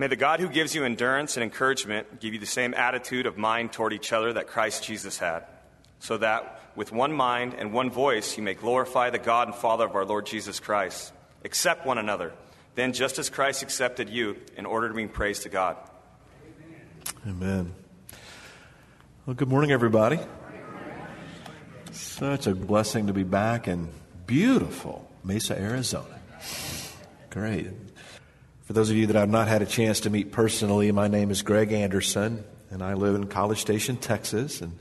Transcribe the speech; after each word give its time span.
May 0.00 0.06
the 0.06 0.16
God 0.16 0.40
who 0.40 0.48
gives 0.48 0.74
you 0.74 0.86
endurance 0.86 1.36
and 1.36 1.44
encouragement 1.44 2.20
give 2.20 2.32
you 2.32 2.40
the 2.40 2.46
same 2.46 2.72
attitude 2.72 3.26
of 3.26 3.36
mind 3.36 3.70
toward 3.70 3.92
each 3.92 4.14
other 4.14 4.32
that 4.32 4.46
Christ 4.46 4.82
Jesus 4.82 5.18
had, 5.18 5.44
so 5.98 6.16
that 6.16 6.58
with 6.74 6.90
one 6.90 7.12
mind 7.12 7.52
and 7.52 7.74
one 7.74 7.90
voice 7.90 8.38
you 8.38 8.42
may 8.42 8.54
glorify 8.54 9.10
the 9.10 9.18
God 9.18 9.48
and 9.48 9.54
Father 9.54 9.84
of 9.84 9.94
our 9.94 10.06
Lord 10.06 10.24
Jesus 10.24 10.58
Christ. 10.58 11.12
Accept 11.44 11.84
one 11.84 11.98
another, 11.98 12.32
then 12.76 12.94
just 12.94 13.18
as 13.18 13.28
Christ 13.28 13.62
accepted 13.62 14.08
you 14.08 14.38
in 14.56 14.64
order 14.64 14.88
to 14.88 14.94
bring 14.94 15.10
praise 15.10 15.40
to 15.40 15.50
God. 15.50 15.76
Amen. 17.28 17.74
Well, 19.26 19.34
good 19.34 19.48
morning, 19.48 19.70
everybody. 19.70 20.18
Such 21.90 22.46
a 22.46 22.54
blessing 22.54 23.08
to 23.08 23.12
be 23.12 23.24
back 23.24 23.68
in 23.68 23.90
beautiful 24.26 25.10
Mesa, 25.22 25.60
Arizona. 25.60 26.18
Great. 27.28 27.66
For 28.70 28.74
those 28.74 28.88
of 28.88 28.96
you 28.96 29.08
that 29.08 29.16
I've 29.16 29.28
not 29.28 29.48
had 29.48 29.62
a 29.62 29.66
chance 29.66 29.98
to 30.02 30.10
meet 30.10 30.30
personally, 30.30 30.92
my 30.92 31.08
name 31.08 31.32
is 31.32 31.42
Greg 31.42 31.72
Anderson, 31.72 32.44
and 32.70 32.84
I 32.84 32.94
live 32.94 33.16
in 33.16 33.26
College 33.26 33.58
Station, 33.58 33.96
Texas, 33.96 34.60
and 34.60 34.78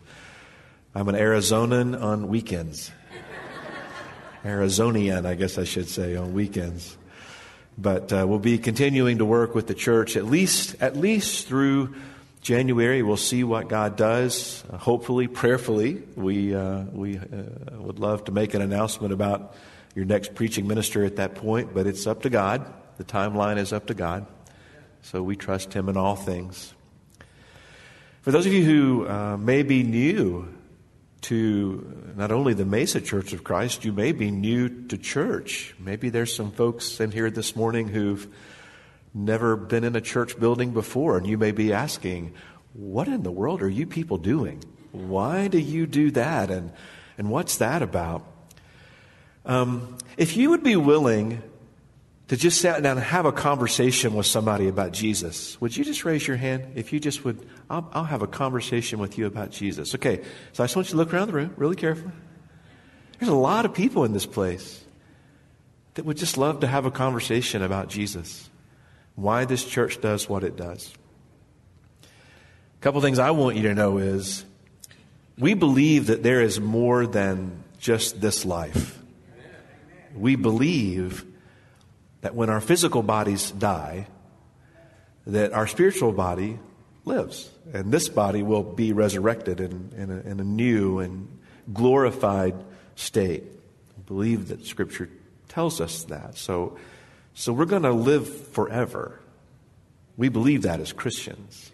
I'm 0.94 1.09
an 1.09 1.16
Arizonan 1.16 2.00
on 2.00 2.28
weekends. 2.28 2.91
Arizonian, 4.44 5.26
I 5.26 5.34
guess 5.34 5.58
I 5.58 5.64
should 5.64 5.90
say, 5.90 6.16
on 6.16 6.36
weekends. 6.36 7.00
But 7.80 8.14
uh, 8.14 8.28
we'll 8.28 8.38
be 8.38 8.59
continuing 8.59 9.17
to 9.17 9.26
work 9.26 9.55
with 9.55 9.66
the 9.66 9.73
church 9.73 10.16
at 10.16 10.26
least, 10.26 10.76
at 10.80 10.95
least 10.95 11.48
through 11.48 11.95
January. 12.42 13.02
We'll 13.02 13.17
see 13.17 13.44
what 13.44 13.70
God 13.70 13.95
does. 13.95 14.64
Uh, 14.72 14.78
hopefully, 14.78 15.28
prayerfully, 15.28 16.03
we 16.16 16.53
uh, 16.53 16.84
we 16.92 17.17
uh, 17.17 17.22
would 17.80 17.98
love 17.98 18.26
to 18.26 18.31
make 18.31 18.53
an 18.53 18.62
announcement 18.62 19.14
about 19.14 19.56
your 19.95 20.06
next 20.06 20.36
preaching 20.36 20.67
minister 20.67 21.03
at 21.06 21.16
that 21.16 21.34
point. 21.34 21.73
But 21.73 21.88
it's 21.88 22.06
up 22.06 22.22
to 22.22 22.30
God. 22.30 22.72
The 22.99 23.05
timeline 23.05 23.58
is 23.58 23.71
up 23.71 23.85
to 23.85 23.94
God. 23.94 24.27
So 25.03 25.23
we 25.23 25.38
trust 25.38 25.71
Him 25.71 25.88
in 25.88 25.95
all 25.95 26.17
things. 26.17 26.73
For 28.23 28.31
those 28.31 28.45
of 28.45 28.52
you 28.52 28.66
who 28.66 29.08
uh, 29.08 29.38
may 29.38 29.64
be 29.64 29.83
new 29.83 30.53
to 31.22 32.14
not 32.17 32.33
only 32.33 32.53
the 32.53 32.66
Mesa 32.66 33.00
Church 33.00 33.31
of 33.31 33.45
Christ, 33.45 33.86
you 33.86 33.94
may 33.94 34.11
be 34.11 34.31
new 34.31 34.88
to 34.88 34.97
church. 34.97 35.73
Maybe 35.80 36.09
there's 36.09 36.36
some 36.36 36.52
folks 36.52 37.00
in 37.00 37.11
here 37.11 37.31
this 37.31 37.56
morning 37.56 37.88
who've 37.88 38.28
never 39.13 39.56
been 39.56 39.86
in 39.86 39.95
a 39.95 40.02
church 40.02 40.38
building 40.38 40.72
before, 40.72 41.17
and 41.17 41.25
you 41.25 41.38
may 41.38 41.52
be 41.52 41.72
asking, 41.72 42.34
What 42.73 43.08
in 43.08 43.23
the 43.23 43.31
world 43.31 43.61
are 43.61 43.69
you 43.69 43.88
people 43.88 44.17
doing? 44.17 44.61
Why 44.91 45.47
do 45.47 45.58
you 45.58 45.88
do 45.88 46.11
that? 46.11 46.52
And, 46.52 46.73
and 47.17 47.30
what's 47.30 47.59
that 47.59 47.81
about? 47.81 48.25
Um, 49.45 49.97
if 50.17 50.36
you 50.36 50.50
would 50.50 50.63
be 50.63 50.75
willing 50.75 51.41
to 52.30 52.38
just 52.38 52.61
sit 52.61 52.83
down 52.83 52.97
and 52.97 52.99
have 52.99 53.25
a 53.25 53.31
conversation 53.31 54.13
with 54.13 54.27
somebody 54.27 54.67
about 54.67 54.91
Jesus, 54.91 55.59
would 55.59 55.75
you 55.75 55.83
just 55.83 56.05
raise 56.05 56.27
your 56.27 56.38
hand? 56.38 56.73
If 56.75 56.94
you 56.94 56.99
just 56.99 57.25
would, 57.25 57.44
I'll, 57.69 57.89
I'll 57.91 58.03
have 58.03 58.22
a 58.22 58.27
conversation 58.27 58.99
with 58.99 59.17
you 59.17 59.25
about 59.25 59.49
Jesus. 59.49 59.95
Okay, 59.95 60.23
so 60.53 60.63
I 60.63 60.67
just 60.67 60.75
want 60.75 60.88
you 60.88 60.91
to 60.91 60.97
look 60.97 61.11
around 61.11 61.27
the 61.27 61.33
room 61.33 61.53
really 61.57 61.75
carefully. 61.75 62.11
There's 63.19 63.31
a 63.31 63.35
lot 63.35 63.66
of 63.66 63.73
people 63.73 64.05
in 64.05 64.13
this 64.13 64.27
place 64.27 64.83
that 65.95 66.05
would 66.05 66.17
just 66.17 66.38
love 66.38 66.59
to 66.59 66.67
have 66.67 66.85
a 66.85 66.91
conversation 66.91 67.63
about 67.63 67.89
Jesus, 67.89 68.47
why 69.16 69.45
this 69.45 69.66
church 69.66 70.00
does 70.00 70.30
what 70.30 70.44
it 70.44 70.55
does. 70.55 70.94
A 72.03 72.81
couple 72.81 73.02
things 73.02 73.17
I 73.17 73.31
want 73.31 73.57
you 73.57 73.63
to 73.63 73.73
know 73.73 73.97
is 73.97 74.45
we 75.39 75.55
believe 75.55 76.07
that 76.07 76.22
there 76.22 76.41
is 76.41 76.59
more 76.59 77.07
than 77.07 77.63
just 77.80 78.22
this 78.22 78.45
life. 78.45 79.00
We 80.16 80.35
believe 80.35 81.25
that 82.22 82.36
when 82.36 82.50
our 82.50 82.62
physical 82.62 83.03
bodies 83.03 83.52
die, 83.52 84.08
that 85.28 85.53
our 85.53 85.67
spiritual 85.67 86.12
body 86.12 86.59
lives. 87.06 87.50
And 87.73 87.92
this 87.92 88.09
body 88.09 88.44
will 88.44 88.64
be 88.64 88.94
resurrected 88.94 89.59
in, 89.59 89.92
in, 89.95 90.12
a, 90.12 90.20
in 90.22 90.40
a 90.40 90.44
new 90.44 91.00
and 91.00 91.28
glorified 91.72 92.56
state. 92.96 93.44
I 93.97 94.02
believe 94.07 94.47
that 94.50 94.66
Scripture 94.66 95.09
tells 95.47 95.81
us 95.81 96.03
that. 96.06 96.38
So, 96.38 96.78
so 97.34 97.53
we're 97.53 97.66
going 97.66 97.84
to 97.84 97.91
live 97.91 98.47
forever. 98.47 99.19
We 100.18 100.30
believe 100.30 100.63
that 100.63 100.80
as 100.80 100.94
Christians. 100.94 101.72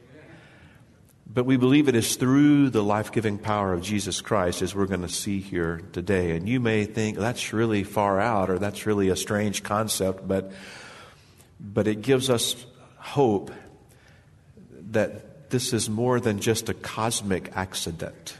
But 1.35 1.45
we 1.45 1.57
believe 1.57 1.89
it 1.89 1.95
is 1.95 2.15
through 2.15 2.69
the 2.69 2.81
life 2.81 3.11
giving 3.11 3.37
power 3.37 3.73
of 3.73 3.81
Jesus 3.81 4.21
Christ, 4.21 4.61
as 4.61 4.73
we're 4.73 4.85
going 4.85 5.01
to 5.01 5.09
see 5.09 5.41
here 5.41 5.81
today. 5.91 6.31
And 6.31 6.47
you 6.47 6.61
may 6.61 6.85
think 6.85 7.17
that's 7.17 7.51
really 7.51 7.83
far 7.83 8.21
out 8.21 8.49
or 8.49 8.57
that's 8.57 8.85
really 8.85 9.09
a 9.09 9.17
strange 9.17 9.61
concept, 9.61 10.25
but, 10.25 10.53
but 11.59 11.87
it 11.87 12.01
gives 12.01 12.29
us 12.29 12.65
hope 12.95 13.51
that 14.91 15.49
this 15.49 15.73
is 15.73 15.89
more 15.89 16.21
than 16.21 16.39
just 16.39 16.69
a 16.69 16.73
cosmic 16.73 17.51
accident, 17.53 18.37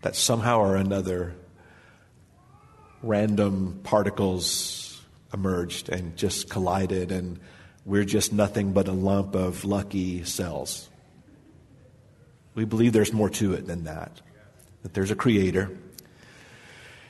that 0.00 0.16
somehow 0.16 0.60
or 0.60 0.76
another 0.76 1.34
random 3.02 3.80
particles 3.82 4.98
emerged 5.34 5.90
and 5.90 6.16
just 6.16 6.48
collided, 6.48 7.12
and 7.12 7.38
we're 7.84 8.06
just 8.06 8.32
nothing 8.32 8.72
but 8.72 8.88
a 8.88 8.92
lump 8.92 9.34
of 9.34 9.66
lucky 9.66 10.24
cells. 10.24 10.89
We 12.54 12.64
believe 12.64 12.92
there's 12.92 13.12
more 13.12 13.30
to 13.30 13.54
it 13.54 13.66
than 13.66 13.84
that, 13.84 14.20
that 14.82 14.94
there's 14.94 15.10
a 15.10 15.16
creator. 15.16 15.70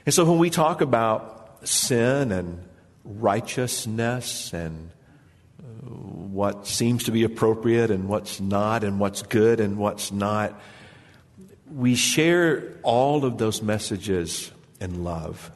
And 0.07 0.15
so 0.15 0.25
when 0.25 0.39
we 0.39 0.51
talk 0.51 0.81
about 0.81 1.61
sin 1.69 2.33
and 2.33 2.63
righteousness 3.05 4.53
and 4.53 4.91
uh, 5.61 5.65
what 5.65 6.67
seems 6.67 7.05
to 7.05 7.11
be 7.11 7.25
appropriate 7.25 7.91
and 7.91 8.09
what's 8.09 8.41
not, 8.41 8.85
and 8.85 9.01
what's 9.01 9.23
good 9.23 9.61
and 9.61 9.77
what's 9.77 10.13
not, 10.13 10.61
we 11.73 11.95
share 11.95 12.77
all 12.83 13.25
of 13.25 13.39
those 13.39 13.63
messages 13.63 14.51
in 14.81 15.05
love. 15.05 15.51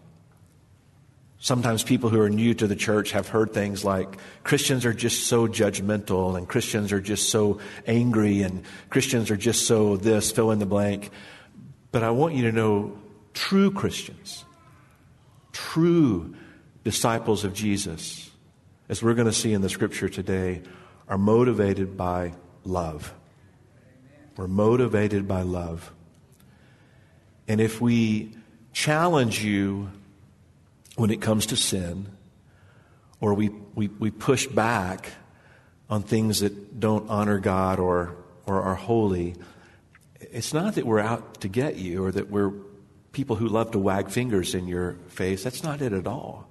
Sometimes 1.39 1.83
people 1.83 2.09
who 2.09 2.21
are 2.21 2.31
new 2.31 2.55
to 2.55 2.67
the 2.67 2.77
church 2.77 3.11
have 3.11 3.29
heard 3.29 3.53
things 3.53 3.85
like 3.85 4.17
Christians 4.45 4.87
are 4.87 4.95
just 4.95 5.27
so 5.27 5.47
judgmental 5.47 6.39
and 6.39 6.49
Christians 6.49 6.91
are 6.93 7.01
just 7.01 7.29
so 7.29 7.61
angry 7.87 8.43
and 8.43 8.63
Christians 8.89 9.31
are 9.31 9.37
just 9.37 9.67
so 9.67 9.97
this, 9.97 10.31
fill 10.33 10.53
in 10.53 10.59
the 10.59 10.67
blank. 10.67 11.11
But 11.93 12.03
I 12.03 12.11
want 12.11 12.35
you 12.35 12.45
to 12.45 12.53
know 12.53 12.99
true 13.35 13.71
Christians, 13.71 14.45
true 15.53 16.35
disciples 16.83 17.45
of 17.45 17.53
Jesus, 17.53 18.31
as 18.89 19.03
we're 19.03 19.15
going 19.15 19.27
to 19.27 19.33
see 19.33 19.53
in 19.53 19.61
the 19.61 19.69
scripture 19.69 20.09
today, 20.09 20.63
are 21.09 21.19
motivated 21.19 21.97
by 21.97 22.33
love. 22.65 23.13
We're 24.37 24.49
motivated 24.49 25.29
by 25.29 25.43
love. 25.43 25.93
And 27.47 27.61
if 27.61 27.81
we 27.81 28.33
challenge 28.73 29.45
you 29.45 29.91
when 30.97 31.11
it 31.11 31.21
comes 31.21 31.47
to 31.47 31.57
sin, 31.57 32.09
or 33.21 33.35
we, 33.35 33.51
we, 33.75 33.89
we 33.89 34.11
push 34.11 34.47
back 34.47 35.11
on 35.89 36.03
things 36.03 36.41
that 36.41 36.79
don't 36.79 37.09
honor 37.11 37.39
God 37.39 37.79
or, 37.79 38.17
or 38.47 38.63
are 38.63 38.75
holy, 38.75 39.35
it's 40.21 40.55
not 40.55 40.75
that 40.75 40.87
we're 40.87 41.01
out 41.01 41.41
to 41.41 41.49
get 41.49 41.77
you 41.77 42.05
or 42.05 42.13
that 42.13 42.31
we're 42.31 42.53
people 43.13 43.37
who 43.37 43.49
love 43.49 43.71
to 43.73 43.79
wag 43.79 44.09
fingers 44.09 44.55
in 44.55 44.67
your 44.67 44.95
face. 45.09 45.45
That's 45.45 45.63
not 45.63 45.81
it 45.81 45.93
at 45.93 46.07
all. 46.07 46.49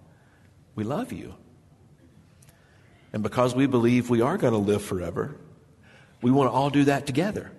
We 0.75 0.83
love 0.83 1.11
you. 1.11 1.35
And 3.11 3.21
because 3.21 3.53
we 3.53 3.67
believe 3.67 4.09
we 4.09 4.21
are 4.21 4.37
going 4.37 4.53
to 4.53 4.59
live 4.59 4.81
forever, 4.81 5.35
we 6.21 6.31
want 6.31 6.49
to 6.49 6.53
all 6.53 6.69
do 6.69 6.85
that 6.85 7.05
together. 7.05 7.51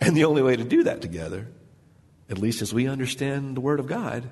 And 0.00 0.16
the 0.16 0.24
only 0.24 0.42
way 0.42 0.54
to 0.54 0.64
do 0.64 0.84
that 0.84 1.00
together, 1.00 1.48
at 2.30 2.38
least 2.38 2.62
as 2.62 2.72
we 2.72 2.86
understand 2.86 3.56
the 3.56 3.60
Word 3.60 3.80
of 3.80 3.86
God, 3.86 4.28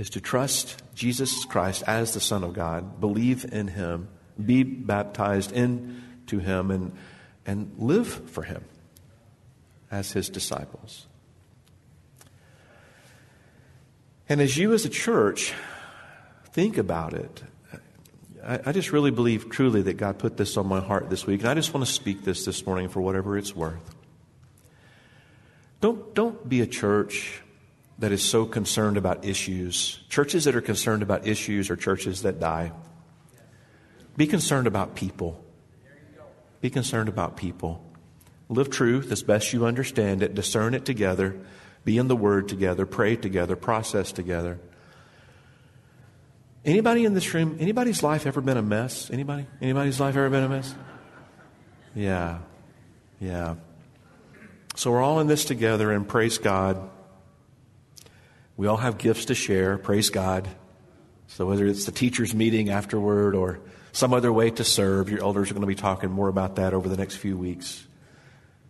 is 0.00 0.08
to 0.08 0.20
trust 0.20 0.82
Jesus 0.94 1.44
Christ 1.44 1.84
as 1.86 2.14
the 2.14 2.20
Son 2.20 2.42
of 2.42 2.54
God, 2.54 3.02
believe 3.02 3.44
in 3.44 3.68
Him, 3.68 4.08
be 4.42 4.62
baptized 4.62 5.52
into 5.52 6.38
Him, 6.38 6.70
and, 6.70 6.92
and 7.44 7.70
live 7.76 8.08
for 8.30 8.42
Him 8.42 8.64
as 9.90 10.12
His 10.12 10.30
disciples. 10.30 11.06
And 14.26 14.40
as 14.40 14.56
you 14.56 14.72
as 14.72 14.86
a 14.86 14.88
church 14.88 15.52
think 16.46 16.78
about 16.78 17.12
it, 17.12 17.42
I, 18.42 18.58
I 18.64 18.72
just 18.72 18.92
really 18.92 19.10
believe 19.10 19.50
truly 19.50 19.82
that 19.82 19.98
God 19.98 20.18
put 20.18 20.38
this 20.38 20.56
on 20.56 20.66
my 20.66 20.80
heart 20.80 21.10
this 21.10 21.26
week, 21.26 21.40
and 21.40 21.50
I 21.50 21.52
just 21.54 21.74
want 21.74 21.84
to 21.84 21.92
speak 21.92 22.24
this 22.24 22.46
this 22.46 22.64
morning 22.64 22.88
for 22.88 23.02
whatever 23.02 23.36
it's 23.36 23.54
worth. 23.54 23.94
Don't, 25.82 26.14
don't 26.14 26.48
be 26.48 26.62
a 26.62 26.66
church 26.66 27.42
that 28.00 28.12
is 28.12 28.22
so 28.22 28.46
concerned 28.46 28.96
about 28.96 29.24
issues. 29.24 30.00
Churches 30.08 30.44
that 30.44 30.56
are 30.56 30.62
concerned 30.62 31.02
about 31.02 31.26
issues 31.26 31.70
are 31.70 31.76
churches 31.76 32.22
that 32.22 32.40
die. 32.40 32.72
Be 34.16 34.26
concerned 34.26 34.66
about 34.66 34.94
people. 34.94 35.44
Be 36.60 36.70
concerned 36.70 37.08
about 37.08 37.36
people. 37.36 37.84
Live 38.48 38.70
truth 38.70 39.12
as 39.12 39.22
best 39.22 39.52
you 39.52 39.64
understand 39.64 40.22
it, 40.22 40.34
discern 40.34 40.74
it 40.74 40.84
together, 40.84 41.38
be 41.84 41.98
in 41.98 42.08
the 42.08 42.16
Word 42.16 42.48
together, 42.48 42.84
pray 42.84 43.16
together, 43.16 43.54
process 43.54 44.12
together. 44.12 44.58
Anybody 46.64 47.04
in 47.04 47.14
this 47.14 47.32
room, 47.32 47.56
anybody's 47.60 48.02
life 48.02 48.26
ever 48.26 48.40
been 48.40 48.56
a 48.56 48.62
mess? 48.62 49.10
Anybody? 49.10 49.46
Anybody's 49.62 50.00
life 50.00 50.16
ever 50.16 50.28
been 50.28 50.44
a 50.44 50.48
mess? 50.48 50.74
Yeah. 51.94 52.38
Yeah. 53.20 53.56
So 54.74 54.90
we're 54.90 55.02
all 55.02 55.20
in 55.20 55.26
this 55.26 55.44
together 55.44 55.92
and 55.92 56.06
praise 56.08 56.38
God. 56.38 56.90
We 58.60 58.66
all 58.66 58.76
have 58.76 58.98
gifts 58.98 59.24
to 59.24 59.34
share. 59.34 59.78
Praise 59.78 60.10
God. 60.10 60.46
So 61.28 61.46
whether 61.46 61.64
it's 61.64 61.86
the 61.86 61.92
teachers' 61.92 62.34
meeting 62.34 62.68
afterward 62.68 63.34
or 63.34 63.58
some 63.92 64.12
other 64.12 64.30
way 64.30 64.50
to 64.50 64.64
serve, 64.64 65.08
your 65.08 65.22
elders 65.22 65.50
are 65.50 65.54
going 65.54 65.62
to 65.62 65.66
be 65.66 65.74
talking 65.74 66.10
more 66.10 66.28
about 66.28 66.56
that 66.56 66.74
over 66.74 66.86
the 66.86 66.96
next 66.98 67.16
few 67.16 67.38
weeks. 67.38 67.86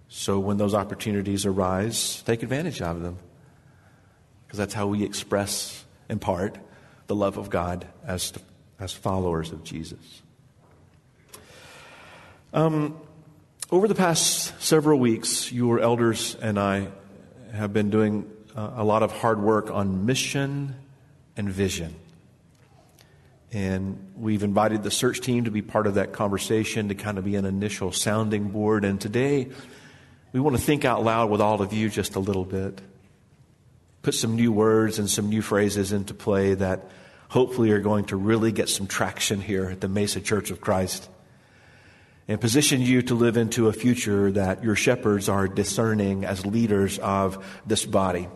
So 0.06 0.38
when 0.38 0.58
those 0.58 0.74
opportunities 0.74 1.44
arise, 1.44 2.22
take 2.22 2.44
advantage 2.44 2.80
of 2.80 3.02
them. 3.02 3.18
Because 4.46 4.58
that's 4.58 4.74
how 4.74 4.86
we 4.86 5.02
express, 5.02 5.84
in 6.08 6.20
part, 6.20 6.56
the 7.08 7.16
love 7.16 7.36
of 7.36 7.50
God 7.50 7.84
as, 8.06 8.32
as 8.78 8.92
followers 8.92 9.50
of 9.50 9.64
Jesus. 9.64 10.22
Um, 12.52 12.96
over 13.72 13.88
the 13.88 13.96
past 13.96 14.62
several 14.62 15.00
weeks, 15.00 15.50
your 15.50 15.80
elders 15.80 16.36
and 16.40 16.60
I 16.60 16.86
have 17.52 17.72
been 17.72 17.90
doing 17.90 18.30
uh, 18.56 18.72
a 18.76 18.84
lot 18.84 19.02
of 19.02 19.12
hard 19.12 19.40
work 19.40 19.70
on 19.70 20.06
mission 20.06 20.74
and 21.36 21.48
vision. 21.48 21.94
And 23.52 24.12
we've 24.16 24.42
invited 24.42 24.82
the 24.82 24.90
search 24.90 25.20
team 25.20 25.44
to 25.44 25.50
be 25.50 25.62
part 25.62 25.86
of 25.86 25.94
that 25.94 26.12
conversation 26.12 26.88
to 26.88 26.94
kind 26.94 27.18
of 27.18 27.24
be 27.24 27.34
an 27.36 27.44
initial 27.44 27.90
sounding 27.90 28.50
board. 28.50 28.84
And 28.84 29.00
today, 29.00 29.48
we 30.32 30.38
want 30.40 30.56
to 30.56 30.62
think 30.62 30.84
out 30.84 31.02
loud 31.02 31.30
with 31.30 31.40
all 31.40 31.60
of 31.60 31.72
you 31.72 31.88
just 31.90 32.14
a 32.14 32.20
little 32.20 32.44
bit. 32.44 32.80
Put 34.02 34.14
some 34.14 34.36
new 34.36 34.52
words 34.52 34.98
and 34.98 35.10
some 35.10 35.28
new 35.28 35.42
phrases 35.42 35.92
into 35.92 36.14
play 36.14 36.54
that 36.54 36.88
hopefully 37.28 37.72
are 37.72 37.80
going 37.80 38.06
to 38.06 38.16
really 38.16 38.52
get 38.52 38.68
some 38.68 38.86
traction 38.86 39.40
here 39.40 39.68
at 39.70 39.80
the 39.80 39.88
Mesa 39.88 40.20
Church 40.20 40.50
of 40.50 40.60
Christ 40.60 41.08
and 42.30 42.40
position 42.40 42.80
you 42.80 43.02
to 43.02 43.14
live 43.16 43.36
into 43.36 43.66
a 43.66 43.72
future 43.72 44.30
that 44.30 44.62
your 44.62 44.76
shepherds 44.76 45.28
are 45.28 45.48
discerning 45.48 46.24
as 46.24 46.46
leaders 46.46 46.96
of 47.00 47.44
this 47.66 47.84
body. 47.84 48.28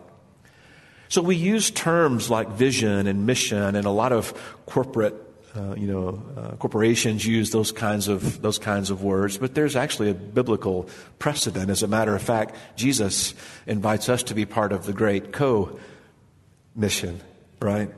So 1.07 1.21
we 1.21 1.35
use 1.35 1.69
terms 1.71 2.29
like 2.29 2.49
vision 2.49 3.07
and 3.07 3.25
mission, 3.25 3.75
and 3.75 3.85
a 3.85 3.91
lot 3.91 4.11
of 4.11 4.33
corporate, 4.65 5.13
uh, 5.55 5.75
you 5.75 5.87
know, 5.87 6.21
uh, 6.35 6.55
corporations 6.57 7.25
use 7.25 7.51
those 7.51 7.71
kinds 7.71 8.07
of 8.07 8.41
those 8.41 8.57
kinds 8.57 8.89
of 8.89 9.03
words. 9.03 9.37
But 9.37 9.53
there's 9.53 9.75
actually 9.75 10.09
a 10.09 10.13
biblical 10.13 10.89
precedent. 11.19 11.69
As 11.69 11.83
a 11.83 11.87
matter 11.87 12.15
of 12.15 12.21
fact, 12.21 12.55
Jesus 12.75 13.33
invites 13.67 14.09
us 14.09 14.23
to 14.23 14.33
be 14.33 14.45
part 14.45 14.71
of 14.71 14.85
the 14.85 14.93
great 14.93 15.31
co-mission, 15.31 17.21
right? 17.61 17.89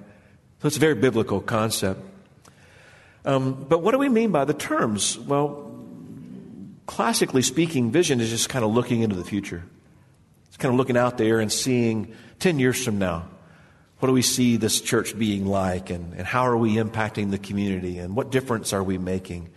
So 0.61 0.67
it's 0.67 0.77
a 0.77 0.81
very 0.81 0.95
biblical 0.95 1.39
concept. 1.39 2.01
Um, 3.25 3.65
but 3.67 3.81
what 3.81 3.91
do 3.91 3.97
we 3.97 4.09
mean 4.09 4.31
by 4.31 4.45
the 4.45 4.53
terms? 4.53 5.19
Well, 5.19 5.71
classically 6.85 7.41
speaking, 7.41 7.91
vision 7.91 8.21
is 8.21 8.29
just 8.29 8.49
kind 8.49 8.63
of 8.63 8.73
looking 8.73 9.01
into 9.01 9.15
the 9.15 9.25
future. 9.25 9.63
It's 10.57 10.63
kind 10.63 10.73
of 10.73 10.79
looking 10.79 10.97
out 10.97 11.19
there 11.19 11.39
and 11.39 11.53
seeing 11.53 12.15
10 12.39 12.57
years 12.57 12.83
from 12.83 12.97
now, 12.97 13.29
what 13.99 14.07
do 14.07 14.11
we 14.11 14.23
see 14.23 14.57
this 14.57 14.81
church 14.81 15.15
being 15.15 15.45
like 15.45 15.91
and, 15.91 16.15
and 16.15 16.25
how 16.25 16.47
are 16.47 16.57
we 16.57 16.77
impacting 16.77 17.29
the 17.29 17.37
community 17.37 17.99
and 17.99 18.15
what 18.15 18.31
difference 18.31 18.73
are 18.73 18.81
we 18.81 18.97
making? 18.97 19.49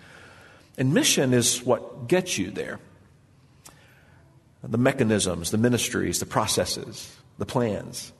And 0.76 0.93
mission 0.93 1.32
is 1.32 1.64
what 1.64 2.06
gets 2.06 2.37
you 2.37 2.50
there. 2.50 2.81
The 4.62 4.76
mechanisms, 4.76 5.50
the 5.50 5.56
ministries, 5.56 6.19
the 6.19 6.26
processes, 6.26 7.17
the 7.38 7.46
plans. 7.46 8.12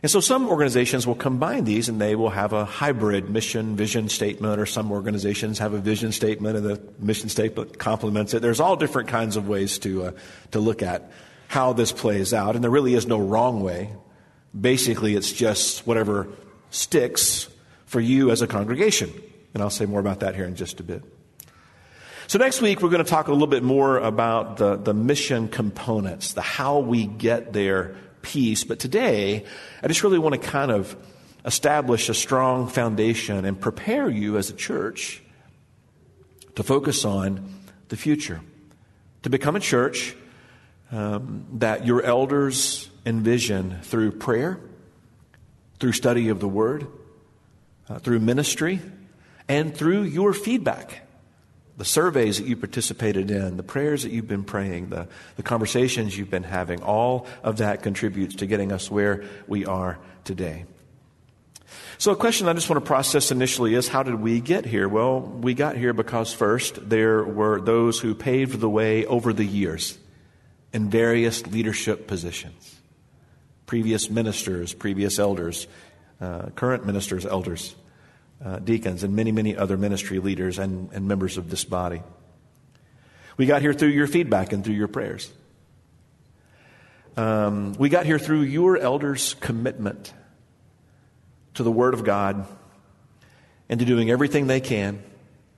And 0.00 0.12
so 0.12 0.20
some 0.20 0.48
organizations 0.48 1.08
will 1.08 1.16
combine 1.16 1.64
these 1.64 1.88
and 1.88 2.00
they 2.00 2.14
will 2.14 2.30
have 2.30 2.52
a 2.52 2.64
hybrid 2.64 3.28
mission 3.28 3.74
vision 3.74 4.08
statement, 4.08 4.60
or 4.60 4.66
some 4.66 4.92
organizations 4.92 5.58
have 5.58 5.72
a 5.72 5.80
vision 5.80 6.12
statement 6.12 6.56
and 6.56 6.64
the 6.64 6.80
mission 7.00 7.28
statement 7.28 7.80
complements 7.80 8.32
it. 8.32 8.42
There's 8.42 8.60
all 8.60 8.76
different 8.76 9.08
kinds 9.08 9.36
of 9.36 9.48
ways 9.48 9.80
to, 9.80 10.04
uh, 10.04 10.12
to 10.52 10.60
look 10.60 10.84
at 10.84 11.10
how 11.50 11.72
this 11.72 11.90
plays 11.90 12.32
out, 12.32 12.54
and 12.54 12.62
there 12.62 12.70
really 12.70 12.94
is 12.94 13.08
no 13.08 13.18
wrong 13.18 13.60
way. 13.60 13.90
Basically, 14.58 15.16
it's 15.16 15.32
just 15.32 15.84
whatever 15.84 16.28
sticks 16.70 17.48
for 17.86 17.98
you 17.98 18.30
as 18.30 18.40
a 18.40 18.46
congregation. 18.46 19.12
And 19.52 19.60
I'll 19.60 19.68
say 19.68 19.84
more 19.84 19.98
about 19.98 20.20
that 20.20 20.36
here 20.36 20.44
in 20.44 20.54
just 20.54 20.78
a 20.78 20.84
bit. 20.84 21.02
So 22.28 22.38
next 22.38 22.60
week, 22.60 22.80
we're 22.80 22.88
going 22.88 23.04
to 23.04 23.10
talk 23.10 23.26
a 23.26 23.32
little 23.32 23.48
bit 23.48 23.64
more 23.64 23.98
about 23.98 24.58
the, 24.58 24.76
the 24.76 24.94
mission 24.94 25.48
components, 25.48 26.34
the 26.34 26.40
how 26.40 26.78
we 26.78 27.06
get 27.06 27.52
there 27.52 27.96
piece. 28.22 28.62
But 28.62 28.78
today, 28.78 29.44
I 29.82 29.88
just 29.88 30.04
really 30.04 30.20
want 30.20 30.40
to 30.40 30.40
kind 30.40 30.70
of 30.70 30.96
establish 31.44 32.08
a 32.08 32.14
strong 32.14 32.68
foundation 32.68 33.44
and 33.44 33.60
prepare 33.60 34.08
you 34.08 34.36
as 34.36 34.50
a 34.50 34.54
church 34.54 35.20
to 36.54 36.62
focus 36.62 37.04
on 37.04 37.52
the 37.88 37.96
future, 37.96 38.40
to 39.24 39.30
become 39.30 39.56
a 39.56 39.60
church 39.60 40.14
um, 40.92 41.46
that 41.54 41.86
your 41.86 42.02
elders 42.02 42.88
envision 43.06 43.80
through 43.82 44.12
prayer, 44.12 44.58
through 45.78 45.92
study 45.92 46.28
of 46.28 46.40
the 46.40 46.48
Word, 46.48 46.86
uh, 47.88 47.98
through 47.98 48.20
ministry, 48.20 48.80
and 49.48 49.74
through 49.74 50.02
your 50.02 50.32
feedback 50.32 51.02
the 51.80 51.84
surveys 51.86 52.36
that 52.36 52.46
you 52.46 52.56
participated 52.56 53.30
in, 53.30 53.56
the 53.56 53.62
prayers 53.62 54.02
that 54.02 54.12
you've 54.12 54.28
been 54.28 54.44
praying, 54.44 54.90
the, 54.90 55.08
the 55.36 55.42
conversations 55.42 56.16
you've 56.16 56.28
been 56.28 56.42
having, 56.42 56.82
all 56.82 57.26
of 57.42 57.56
that 57.56 57.82
contributes 57.82 58.34
to 58.34 58.44
getting 58.44 58.70
us 58.70 58.90
where 58.90 59.24
we 59.48 59.64
are 59.64 59.98
today. 60.22 60.66
So, 61.96 62.12
a 62.12 62.16
question 62.16 62.48
I 62.48 62.52
just 62.52 62.68
want 62.68 62.84
to 62.84 62.86
process 62.86 63.30
initially 63.30 63.74
is 63.74 63.88
how 63.88 64.02
did 64.02 64.16
we 64.16 64.42
get 64.42 64.66
here? 64.66 64.90
Well, 64.90 65.22
we 65.22 65.54
got 65.54 65.74
here 65.74 65.94
because 65.94 66.34
first, 66.34 66.90
there 66.90 67.24
were 67.24 67.62
those 67.62 67.98
who 67.98 68.14
paved 68.14 68.60
the 68.60 68.68
way 68.68 69.06
over 69.06 69.32
the 69.32 69.44
years 69.46 69.96
in 70.72 70.90
various 70.90 71.46
leadership 71.46 72.06
positions 72.06 72.76
previous 73.66 74.10
ministers, 74.10 74.74
previous 74.74 75.20
elders, 75.20 75.68
uh, 76.20 76.46
current 76.56 76.84
ministers, 76.84 77.24
elders 77.24 77.76
uh, 78.44 78.58
deacons, 78.58 79.04
and 79.04 79.14
many, 79.14 79.32
many 79.32 79.56
other 79.56 79.76
ministry 79.76 80.18
leaders 80.18 80.58
and, 80.58 80.90
and 80.92 81.06
members 81.06 81.36
of 81.36 81.50
this 81.50 81.64
body. 81.64 82.02
We 83.36 83.46
got 83.46 83.62
here 83.62 83.72
through 83.72 83.90
your 83.90 84.06
feedback 84.06 84.52
and 84.52 84.64
through 84.64 84.74
your 84.74 84.88
prayers. 84.88 85.30
Um, 87.16 87.74
we 87.78 87.88
got 87.88 88.06
here 88.06 88.18
through 88.18 88.42
your 88.42 88.76
elders' 88.76 89.34
commitment 89.40 90.12
to 91.54 91.62
the 91.62 91.70
Word 91.70 91.94
of 91.94 92.04
God 92.04 92.46
and 93.68 93.78
to 93.80 93.86
doing 93.86 94.10
everything 94.10 94.46
they 94.46 94.60
can 94.60 95.02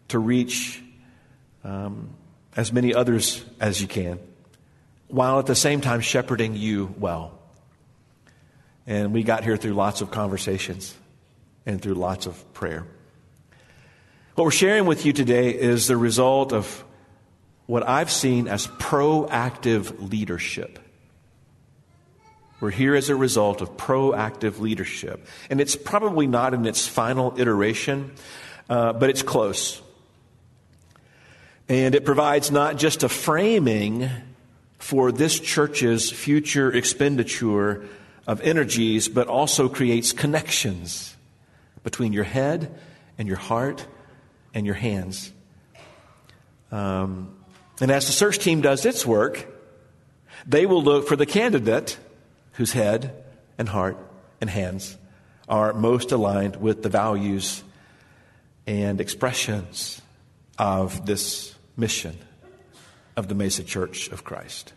to 0.09 0.19
reach 0.19 0.83
um, 1.65 2.11
as 2.57 2.73
many 2.73 2.95
others 2.95 3.45
as 3.61 3.81
you 3.81 3.89
can, 3.89 4.19
while 5.13 5.39
at 5.39 5.45
the 5.45 5.55
same 5.55 5.83
time 5.83 6.01
shepherding 6.01 6.57
you 6.57 6.95
well. 6.99 7.39
And 8.87 9.13
we 9.13 9.23
got 9.23 9.45
here 9.45 9.59
through 9.59 9.75
lots 9.75 10.01
of 10.01 10.11
conversations 10.11 10.97
and 11.67 11.81
through 11.81 11.95
lots 11.95 12.25
of 12.25 12.53
prayer. 12.55 12.87
What 14.35 14.45
we're 14.45 14.51
sharing 14.51 14.87
with 14.87 15.05
you 15.05 15.13
today 15.13 15.51
is 15.51 15.87
the 15.87 15.99
result 15.99 16.55
of 16.55 16.83
what 17.67 17.87
I've 17.87 18.11
seen 18.11 18.49
as 18.49 18.67
proactive 18.67 20.11
leadership. 20.11 20.79
We're 22.61 22.71
here 22.71 22.95
as 22.95 23.11
a 23.11 23.15
result 23.15 23.61
of 23.61 23.77
proactive 23.77 24.61
leadership. 24.61 25.27
And 25.51 25.61
it's 25.61 25.77
probably 25.77 26.27
not 26.27 26.55
in 26.55 26.65
its 26.65 26.87
final 26.87 27.35
iteration, 27.37 28.13
uh, 28.71 28.95
but 28.95 29.11
it's 29.11 29.23
close. 29.23 29.83
And 31.69 31.95
it 31.95 32.07
provides 32.07 32.51
not 32.51 32.79
just 32.79 33.03
a 33.03 33.11
framing 33.11 34.09
for 34.83 35.13
this 35.13 35.39
church's 35.39 36.11
future 36.11 36.69
expenditure 36.73 37.89
of 38.27 38.41
energies, 38.41 39.09
but 39.09 39.29
also 39.29 39.69
creates 39.69 40.13
connections 40.13 41.17
between 41.85 42.13
your 42.13 42.25
head 42.25 42.75
and 43.17 43.29
your 43.29 43.37
heart 43.37 43.87
and 44.53 44.67
your 44.67 44.75
hands. 44.75 45.33
Um, 46.73 47.33
and 47.81 47.93
as 47.93 48.09
the 48.09 48.13
search 48.13 48.41
team 48.41 48.61
does 48.61 48.85
its 48.85 49.07
work, 49.07 49.47
they 50.49 50.67
will 50.67 50.83
look 50.83 51.07
for 51.07 51.15
the 51.15 51.27
candidate 51.27 51.97
whose 52.55 52.73
head 52.73 53.15
and 53.59 53.69
heart 53.69 53.97
and 54.41 54.51
hands 54.51 54.99
are 55.49 55.73
most 55.73 56.11
aligned 56.11 56.57
with 56.57 56.83
the 56.83 56.89
values 56.89 57.63
and 58.67 59.01
expressions 59.01 60.03
of 60.59 61.07
this 61.07 61.55
mission 61.77 62.19
of 63.17 63.29
the 63.29 63.35
Mesa 63.35 63.65
Church 63.65 64.09
of 64.09 64.25
Christ. 64.25 64.73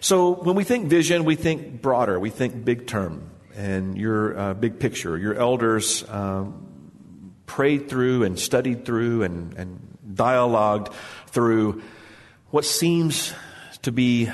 So 0.00 0.32
when 0.32 0.56
we 0.56 0.64
think 0.64 0.88
vision, 0.88 1.24
we 1.24 1.36
think 1.36 1.80
broader, 1.80 2.18
we 2.18 2.30
think 2.30 2.64
big 2.64 2.86
term 2.86 3.30
and 3.54 3.96
your 3.96 4.38
uh, 4.38 4.54
big 4.54 4.78
picture. 4.80 5.16
Your 5.16 5.34
elders 5.34 6.08
um, 6.08 7.34
prayed 7.46 7.88
through 7.88 8.24
and 8.24 8.38
studied 8.38 8.84
through 8.84 9.22
and, 9.22 9.54
and 9.54 9.98
dialogued 10.14 10.92
through 11.28 11.82
what 12.50 12.64
seems 12.64 13.32
to 13.82 13.92
be 13.92 14.28
uh, 14.28 14.32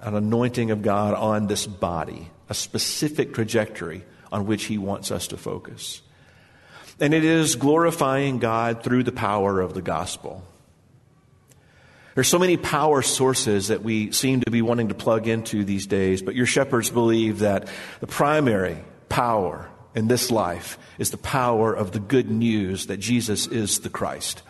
an 0.00 0.14
anointing 0.14 0.70
of 0.70 0.82
God 0.82 1.14
on 1.14 1.46
this 1.46 1.66
body, 1.66 2.30
a 2.48 2.54
specific 2.54 3.34
trajectory 3.34 4.04
on 4.32 4.46
which 4.46 4.64
He 4.64 4.78
wants 4.78 5.10
us 5.10 5.28
to 5.28 5.36
focus. 5.36 6.02
And 7.00 7.12
it 7.14 7.24
is 7.24 7.56
glorifying 7.56 8.38
God 8.38 8.82
through 8.82 9.04
the 9.04 9.12
power 9.12 9.60
of 9.60 9.74
the 9.74 9.82
gospel. 9.82 10.44
There's 12.14 12.28
so 12.28 12.38
many 12.38 12.56
power 12.56 13.02
sources 13.02 13.68
that 13.68 13.82
we 13.82 14.12
seem 14.12 14.40
to 14.42 14.50
be 14.50 14.62
wanting 14.62 14.88
to 14.88 14.94
plug 14.94 15.26
into 15.26 15.64
these 15.64 15.86
days, 15.86 16.22
but 16.22 16.34
your 16.36 16.46
shepherds 16.46 16.90
believe 16.90 17.40
that 17.40 17.68
the 18.00 18.06
primary 18.06 18.84
power 19.08 19.68
in 19.94 20.06
this 20.08 20.30
life 20.30 20.78
is 20.98 21.10
the 21.10 21.16
power 21.16 21.74
of 21.74 21.92
the 21.92 22.00
good 22.00 22.30
news 22.30 22.86
that 22.86 22.98
Jesus 22.98 23.46
is 23.46 23.80
the 23.80 23.90
Christ, 23.90 24.42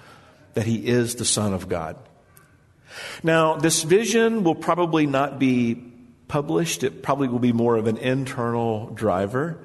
that 0.55 0.67
he 0.67 0.87
is 0.87 1.15
the 1.15 1.25
Son 1.25 1.55
of 1.55 1.69
God. 1.69 1.97
Now, 3.23 3.57
this 3.57 3.83
vision 3.83 4.45
will 4.45 4.55
probably 4.55 5.07
not 5.07 5.39
be 5.39 5.83
published, 6.29 6.85
it 6.85 7.03
probably 7.03 7.29
will 7.29 7.39
be 7.39 7.53
more 7.53 7.77
of 7.77 7.87
an 7.87 7.97
internal 7.99 8.91
driver. 8.91 9.59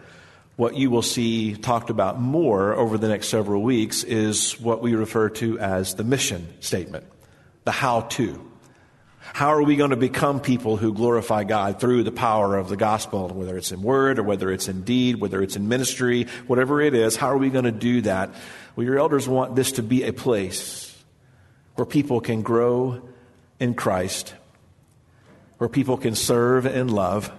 What 0.55 0.75
you 0.75 0.89
will 0.89 1.01
see 1.01 1.55
talked 1.55 1.89
about 1.89 2.19
more 2.19 2.73
over 2.73 2.97
the 2.97 3.07
next 3.07 3.29
several 3.29 3.61
weeks 3.61 4.03
is 4.03 4.59
what 4.59 4.81
we 4.81 4.93
refer 4.93 5.29
to 5.29 5.57
as 5.59 5.95
the 5.95 6.03
mission 6.03 6.47
statement, 6.59 7.05
the 7.63 7.71
how 7.71 8.01
to. 8.01 8.45
How 9.19 9.49
are 9.49 9.63
we 9.63 9.75
going 9.75 9.91
to 9.91 9.97
become 9.97 10.39
people 10.39 10.77
who 10.77 10.93
glorify 10.93 11.43
God 11.43 11.79
through 11.79 12.03
the 12.03 12.11
power 12.11 12.57
of 12.57 12.69
the 12.69 12.77
gospel, 12.77 13.27
whether 13.29 13.57
it's 13.57 13.71
in 13.71 13.81
word 13.81 14.17
or 14.17 14.23
whether 14.23 14.49
it's 14.51 14.67
in 14.67 14.81
deed, 14.83 15.17
whether 15.17 15.41
it's 15.41 15.55
in 15.55 15.67
ministry, 15.67 16.27
whatever 16.47 16.81
it 16.81 16.93
is? 16.93 17.15
How 17.15 17.27
are 17.27 17.37
we 17.37 17.49
going 17.49 17.65
to 17.65 17.71
do 17.71 18.01
that? 18.01 18.31
Well, 18.75 18.85
your 18.85 18.97
elders 18.97 19.27
want 19.27 19.55
this 19.55 19.73
to 19.73 19.83
be 19.83 20.03
a 20.03 20.13
place 20.13 20.95
where 21.75 21.85
people 21.85 22.21
can 22.21 22.41
grow 22.41 23.01
in 23.59 23.73
Christ, 23.73 24.33
where 25.57 25.69
people 25.69 25.97
can 25.97 26.15
serve 26.15 26.65
and 26.65 26.91
love, 26.91 27.31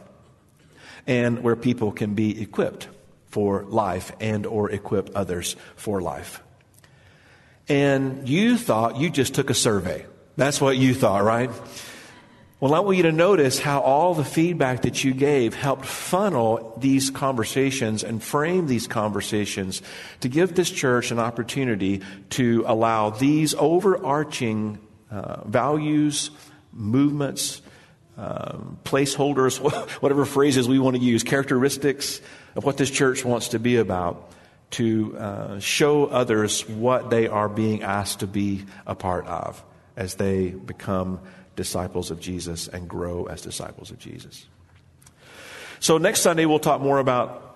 and 1.06 1.42
where 1.42 1.56
people 1.56 1.92
can 1.92 2.14
be 2.14 2.40
equipped 2.40 2.88
for 3.26 3.64
life 3.64 4.12
and 4.20 4.46
or 4.46 4.70
equip 4.70 5.10
others 5.14 5.56
for 5.76 6.00
life. 6.00 6.42
And 7.68 8.28
you 8.28 8.56
thought 8.56 8.96
you 8.96 9.10
just 9.10 9.34
took 9.34 9.50
a 9.50 9.54
survey. 9.54 10.06
That's 10.40 10.58
what 10.58 10.78
you 10.78 10.94
thought, 10.94 11.22
right? 11.22 11.50
Well, 12.60 12.72
I 12.72 12.80
want 12.80 12.96
you 12.96 13.02
to 13.02 13.12
notice 13.12 13.58
how 13.58 13.80
all 13.80 14.14
the 14.14 14.24
feedback 14.24 14.80
that 14.82 15.04
you 15.04 15.12
gave 15.12 15.52
helped 15.52 15.84
funnel 15.84 16.78
these 16.80 17.10
conversations 17.10 18.02
and 18.02 18.22
frame 18.22 18.66
these 18.66 18.86
conversations 18.86 19.82
to 20.20 20.30
give 20.30 20.54
this 20.54 20.70
church 20.70 21.10
an 21.10 21.18
opportunity 21.18 22.00
to 22.30 22.64
allow 22.66 23.10
these 23.10 23.54
overarching 23.54 24.78
uh, 25.10 25.44
values, 25.44 26.30
movements, 26.72 27.60
um, 28.16 28.78
placeholders, 28.84 29.58
whatever 30.00 30.24
phrases 30.24 30.66
we 30.66 30.78
want 30.78 30.96
to 30.96 31.02
use, 31.02 31.22
characteristics 31.22 32.18
of 32.56 32.64
what 32.64 32.78
this 32.78 32.90
church 32.90 33.26
wants 33.26 33.48
to 33.48 33.58
be 33.58 33.76
about, 33.76 34.32
to 34.70 35.18
uh, 35.18 35.58
show 35.58 36.06
others 36.06 36.66
what 36.66 37.10
they 37.10 37.28
are 37.28 37.50
being 37.50 37.82
asked 37.82 38.20
to 38.20 38.26
be 38.26 38.64
a 38.86 38.94
part 38.94 39.26
of 39.26 39.62
as 40.00 40.14
they 40.14 40.48
become 40.48 41.20
disciples 41.56 42.10
of 42.10 42.18
Jesus 42.18 42.68
and 42.68 42.88
grow 42.88 43.26
as 43.26 43.42
disciples 43.42 43.90
of 43.90 43.98
Jesus. 43.98 44.46
So, 45.78 45.98
next 45.98 46.22
Sunday, 46.22 46.46
we'll 46.46 46.58
talk 46.58 46.80
more 46.80 46.98
about 46.98 47.46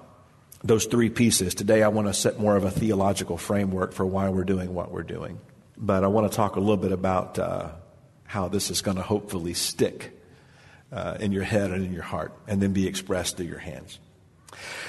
those 0.62 0.84
three 0.84 1.08
pieces. 1.08 1.54
Today, 1.54 1.82
I 1.82 1.88
want 1.88 2.06
to 2.08 2.12
set 2.12 2.38
more 2.38 2.54
of 2.54 2.64
a 2.64 2.70
theological 2.70 3.38
framework 3.38 3.94
for 3.94 4.04
why 4.04 4.28
we're 4.28 4.44
doing 4.44 4.74
what 4.74 4.92
we're 4.92 5.02
doing. 5.02 5.40
But 5.78 6.04
I 6.04 6.08
want 6.08 6.30
to 6.30 6.36
talk 6.36 6.56
a 6.56 6.60
little 6.60 6.76
bit 6.76 6.92
about 6.92 7.38
uh, 7.38 7.70
how 8.24 8.48
this 8.48 8.70
is 8.70 8.82
going 8.82 8.98
to 8.98 9.02
hopefully 9.02 9.54
stick 9.54 10.12
uh, 10.92 11.16
in 11.18 11.32
your 11.32 11.44
head 11.44 11.70
and 11.70 11.82
in 11.82 11.94
your 11.94 12.02
heart 12.02 12.34
and 12.46 12.60
then 12.60 12.74
be 12.74 12.86
expressed 12.86 13.38
through 13.38 13.46
your 13.46 13.58
hands. 13.58 13.98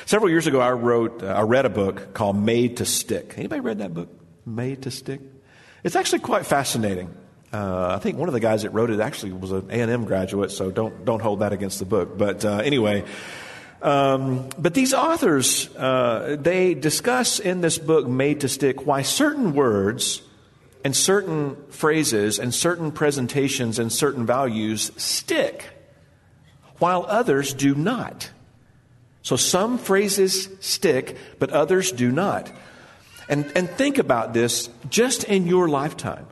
Several 0.05 0.29
years 0.29 0.45
ago, 0.45 0.59
I 0.59 0.71
wrote, 0.71 1.23
uh, 1.23 1.27
I 1.27 1.41
read 1.41 1.65
a 1.65 1.69
book 1.69 2.13
called 2.13 2.35
Made 2.35 2.77
to 2.77 2.85
Stick. 2.85 3.33
Anybody 3.37 3.61
read 3.61 3.77
that 3.79 3.93
book? 3.93 4.09
Made 4.45 4.83
to 4.83 4.91
Stick? 4.91 5.21
It's 5.85 5.95
actually 5.95 6.19
quite 6.19 6.45
fascinating. 6.45 7.15
Uh, 7.53 7.95
I 7.95 7.99
think 7.99 8.17
one 8.17 8.27
of 8.27 8.33
the 8.33 8.39
guys 8.39 8.63
that 8.63 8.71
wrote 8.71 8.89
it 8.89 8.99
actually 8.99 9.31
was 9.31 9.51
an 9.51 9.69
A&M 9.69 10.05
graduate, 10.05 10.51
so 10.51 10.71
don't, 10.71 11.05
don't 11.05 11.21
hold 11.21 11.39
that 11.39 11.53
against 11.53 11.79
the 11.79 11.85
book. 11.85 12.17
But 12.17 12.43
uh, 12.43 12.57
anyway, 12.57 13.05
um, 13.81 14.49
but 14.57 14.73
these 14.73 14.93
authors, 14.93 15.73
uh, 15.75 16.37
they 16.39 16.73
discuss 16.73 17.39
in 17.39 17.61
this 17.61 17.77
book, 17.77 18.07
Made 18.07 18.41
to 18.41 18.49
Stick, 18.49 18.85
why 18.85 19.03
certain 19.03 19.53
words 19.53 20.21
and 20.83 20.95
certain 20.95 21.55
phrases 21.69 22.39
and 22.39 22.53
certain 22.53 22.91
presentations 22.91 23.79
and 23.79 23.91
certain 23.91 24.25
values 24.25 24.91
stick, 24.97 25.65
while 26.79 27.05
others 27.07 27.53
do 27.53 27.73
not. 27.73 28.29
So 29.21 29.35
some 29.35 29.79
phrases 29.79 30.49
stick, 30.59 31.17
but 31.39 31.49
others 31.49 31.91
do 31.91 32.11
not. 32.11 32.51
And, 33.27 33.51
and 33.55 33.67
think 33.67 33.97
about 33.97 34.33
this 34.33 34.69
just 34.89 35.23
in 35.23 35.47
your 35.47 35.67
lifetime. 35.67 36.27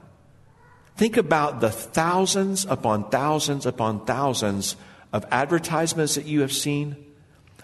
Think 0.96 1.18
about 1.18 1.60
the 1.60 1.72
thousands 1.72 2.66
upon 2.66 3.10
thousands 3.10 3.66
upon 3.66 4.06
thousands 4.06 4.76
of 5.12 5.26
advertisements 5.32 6.16
that 6.16 6.26
you 6.26 6.42
have 6.42 6.54
seen, 6.54 6.96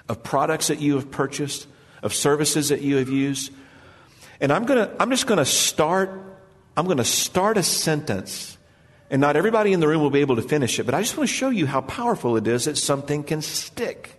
of 0.07 0.23
products 0.23 0.67
that 0.67 0.79
you 0.79 0.95
have 0.95 1.11
purchased, 1.11 1.67
of 2.01 2.13
services 2.13 2.69
that 2.69 2.81
you 2.81 2.97
have 2.97 3.09
used. 3.09 3.51
And 4.41 4.51
I'm 4.51 4.65
going 4.65 4.87
to 4.87 4.95
I'm 5.01 5.09
just 5.09 5.27
going 5.27 5.37
to 5.37 5.45
start 5.45 6.09
I'm 6.75 6.85
going 6.85 6.97
to 6.97 7.03
start 7.03 7.57
a 7.57 7.63
sentence 7.63 8.57
and 9.09 9.19
not 9.19 9.35
everybody 9.35 9.73
in 9.73 9.79
the 9.79 9.87
room 9.87 10.01
will 10.01 10.11
be 10.11 10.21
able 10.21 10.35
to 10.35 10.41
finish 10.41 10.79
it, 10.79 10.85
but 10.85 10.93
I 10.93 11.01
just 11.01 11.17
want 11.17 11.29
to 11.29 11.35
show 11.35 11.49
you 11.49 11.65
how 11.65 11.81
powerful 11.81 12.37
it 12.37 12.47
is 12.47 12.65
that 12.65 12.77
something 12.77 13.23
can 13.23 13.41
stick. 13.41 14.15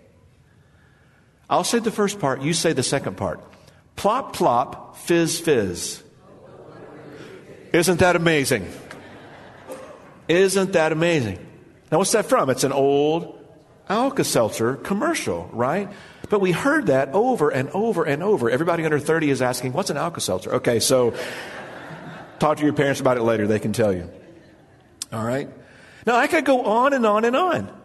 I'll 1.48 1.64
say 1.64 1.78
the 1.78 1.90
first 1.90 2.18
part, 2.18 2.42
you 2.42 2.52
say 2.52 2.72
the 2.72 2.82
second 2.82 3.16
part. 3.16 3.40
Plop, 3.96 4.34
plop, 4.34 4.96
fizz, 4.96 5.40
fizz. 5.40 6.02
Isn't 7.72 8.00
that 8.00 8.16
amazing? 8.16 8.68
Isn't 10.30 10.74
that 10.74 10.92
amazing? 10.92 11.44
Now, 11.90 11.98
what's 11.98 12.12
that 12.12 12.26
from? 12.26 12.50
It's 12.50 12.62
an 12.62 12.70
old 12.70 13.36
Alka 13.88 14.22
Seltzer 14.22 14.76
commercial, 14.76 15.50
right? 15.52 15.90
But 16.28 16.40
we 16.40 16.52
heard 16.52 16.86
that 16.86 17.08
over 17.08 17.50
and 17.50 17.68
over 17.70 18.04
and 18.04 18.22
over. 18.22 18.48
Everybody 18.48 18.84
under 18.84 19.00
30 19.00 19.30
is 19.30 19.42
asking, 19.42 19.72
What's 19.72 19.90
an 19.90 19.96
Alka 19.96 20.20
Seltzer? 20.20 20.54
Okay, 20.54 20.78
so 20.78 21.14
talk 22.38 22.58
to 22.58 22.64
your 22.64 22.74
parents 22.74 23.00
about 23.00 23.16
it 23.16 23.22
later. 23.22 23.48
They 23.48 23.58
can 23.58 23.72
tell 23.72 23.92
you. 23.92 24.08
All 25.12 25.24
right? 25.24 25.48
Now, 26.06 26.14
I 26.14 26.28
could 26.28 26.44
go 26.44 26.64
on 26.64 26.92
and 26.92 27.04
on 27.04 27.24
and 27.24 27.34
on 27.34 27.80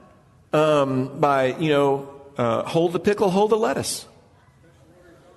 um, 0.53 1.19
by, 1.19 1.47
you 1.55 1.69
know, 1.69 2.21
uh, 2.37 2.61
hold 2.61 2.93
the 2.93 2.99
pickle, 2.99 3.31
hold 3.31 3.49
the 3.49 3.57
lettuce. 3.57 4.05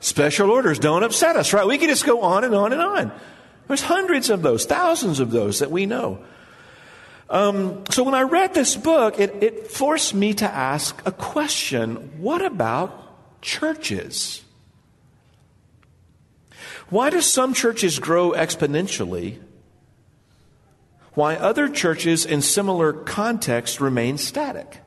Special 0.00 0.50
orders 0.50 0.78
don't 0.78 1.02
upset 1.02 1.36
us, 1.36 1.54
right? 1.54 1.66
We 1.66 1.78
can 1.78 1.88
just 1.88 2.04
go 2.04 2.20
on 2.20 2.44
and 2.44 2.54
on 2.54 2.74
and 2.74 2.82
on. 2.82 3.12
There's 3.66 3.80
hundreds 3.80 4.28
of 4.28 4.42
those, 4.42 4.66
thousands 4.66 5.20
of 5.20 5.30
those 5.30 5.60
that 5.60 5.70
we 5.70 5.86
know. 5.86 6.22
Um, 7.30 7.84
so 7.90 8.04
when 8.04 8.14
I 8.14 8.22
read 8.22 8.54
this 8.54 8.74
book, 8.76 9.20
it, 9.20 9.42
it 9.42 9.66
forced 9.66 10.14
me 10.14 10.32
to 10.34 10.46
ask 10.46 11.00
a 11.04 11.12
question 11.12 11.96
what 12.20 12.42
about 12.42 13.42
churches? 13.42 14.42
Why 16.88 17.10
do 17.10 17.20
some 17.20 17.52
churches 17.52 17.98
grow 17.98 18.32
exponentially? 18.32 19.38
Why 21.12 21.36
other 21.36 21.68
churches 21.68 22.24
in 22.24 22.40
similar 22.40 22.92
contexts 22.92 23.80
remain 23.80 24.16
static? 24.16 24.80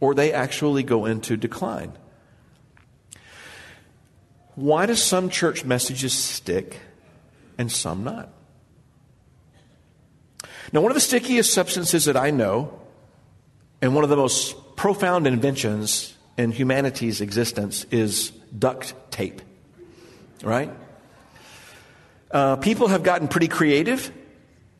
Or 0.00 0.14
they 0.14 0.32
actually 0.32 0.82
go 0.82 1.06
into 1.06 1.36
decline? 1.36 1.92
Why 4.54 4.86
do 4.86 4.94
some 4.94 5.30
church 5.30 5.64
messages 5.64 6.12
stick 6.12 6.78
and 7.56 7.72
some 7.72 8.04
not? 8.04 8.30
Now, 10.72 10.80
one 10.80 10.90
of 10.90 10.94
the 10.94 11.00
stickiest 11.00 11.52
substances 11.52 12.04
that 12.04 12.16
I 12.16 12.30
know, 12.30 12.78
and 13.80 13.94
one 13.94 14.04
of 14.04 14.10
the 14.10 14.16
most 14.16 14.76
profound 14.76 15.26
inventions 15.26 16.14
in 16.36 16.52
humanity's 16.52 17.20
existence, 17.20 17.84
is 17.90 18.30
duct 18.56 18.94
tape. 19.10 19.40
Right? 20.42 20.70
Uh, 22.30 22.56
people 22.56 22.88
have 22.88 23.02
gotten 23.02 23.28
pretty 23.28 23.48
creative 23.48 24.12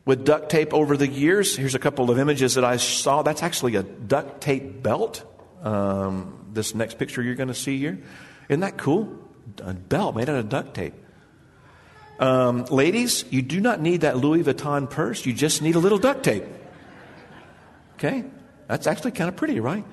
with 0.05 0.25
duct 0.25 0.49
tape 0.49 0.73
over 0.73 0.95
the 0.95 1.07
years. 1.07 1.55
Here's 1.55 1.75
a 1.75 1.79
couple 1.79 2.11
of 2.11 2.19
images 2.19 2.55
that 2.55 2.63
I 2.63 2.77
saw. 2.77 3.23
That's 3.23 3.43
actually 3.43 3.75
a 3.75 3.83
duct 3.83 4.41
tape 4.41 4.81
belt. 4.83 5.23
Um, 5.63 6.45
this 6.53 6.73
next 6.73 6.97
picture 6.97 7.21
you're 7.21 7.35
going 7.35 7.49
to 7.49 7.53
see 7.53 7.77
here. 7.77 7.99
Isn't 8.47 8.61
that 8.61 8.77
cool? 8.77 9.17
A 9.63 9.73
belt 9.73 10.15
made 10.15 10.29
out 10.29 10.37
of 10.37 10.49
duct 10.49 10.73
tape. 10.75 10.93
Um, 12.19 12.65
ladies, 12.65 13.23
you 13.29 13.41
do 13.41 13.61
not 13.61 13.79
need 13.79 14.01
that 14.01 14.17
Louis 14.17 14.43
Vuitton 14.43 14.89
purse. 14.89 15.25
You 15.25 15.33
just 15.33 15.61
need 15.61 15.75
a 15.75 15.79
little 15.79 15.97
duct 15.97 16.23
tape. 16.23 16.43
Okay? 17.95 18.25
That's 18.67 18.87
actually 18.87 19.11
kind 19.11 19.29
of 19.29 19.35
pretty, 19.35 19.59
right? 19.59 19.85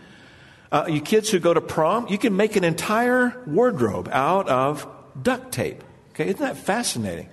Uh, 0.71 0.87
you 0.89 1.01
kids 1.01 1.31
who 1.31 1.39
go 1.39 1.55
to 1.55 1.61
prom, 1.61 2.09
you 2.09 2.19
can 2.19 2.37
make 2.37 2.57
an 2.57 2.65
entire 2.65 3.41
wardrobe 3.47 4.09
out 4.13 4.49
of 4.49 4.87
duct 5.21 5.53
tape. 5.53 5.83
Okay? 6.11 6.27
Isn't 6.27 6.41
that 6.41 6.57
fascinating? 6.57 7.29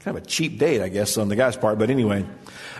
Kind 0.00 0.18
of 0.18 0.22
a 0.22 0.26
cheap 0.26 0.58
date, 0.58 0.82
I 0.82 0.88
guess, 0.88 1.18
on 1.18 1.28
the 1.28 1.34
guy's 1.34 1.56
part, 1.56 1.78
but 1.78 1.90
anyway. 1.90 2.24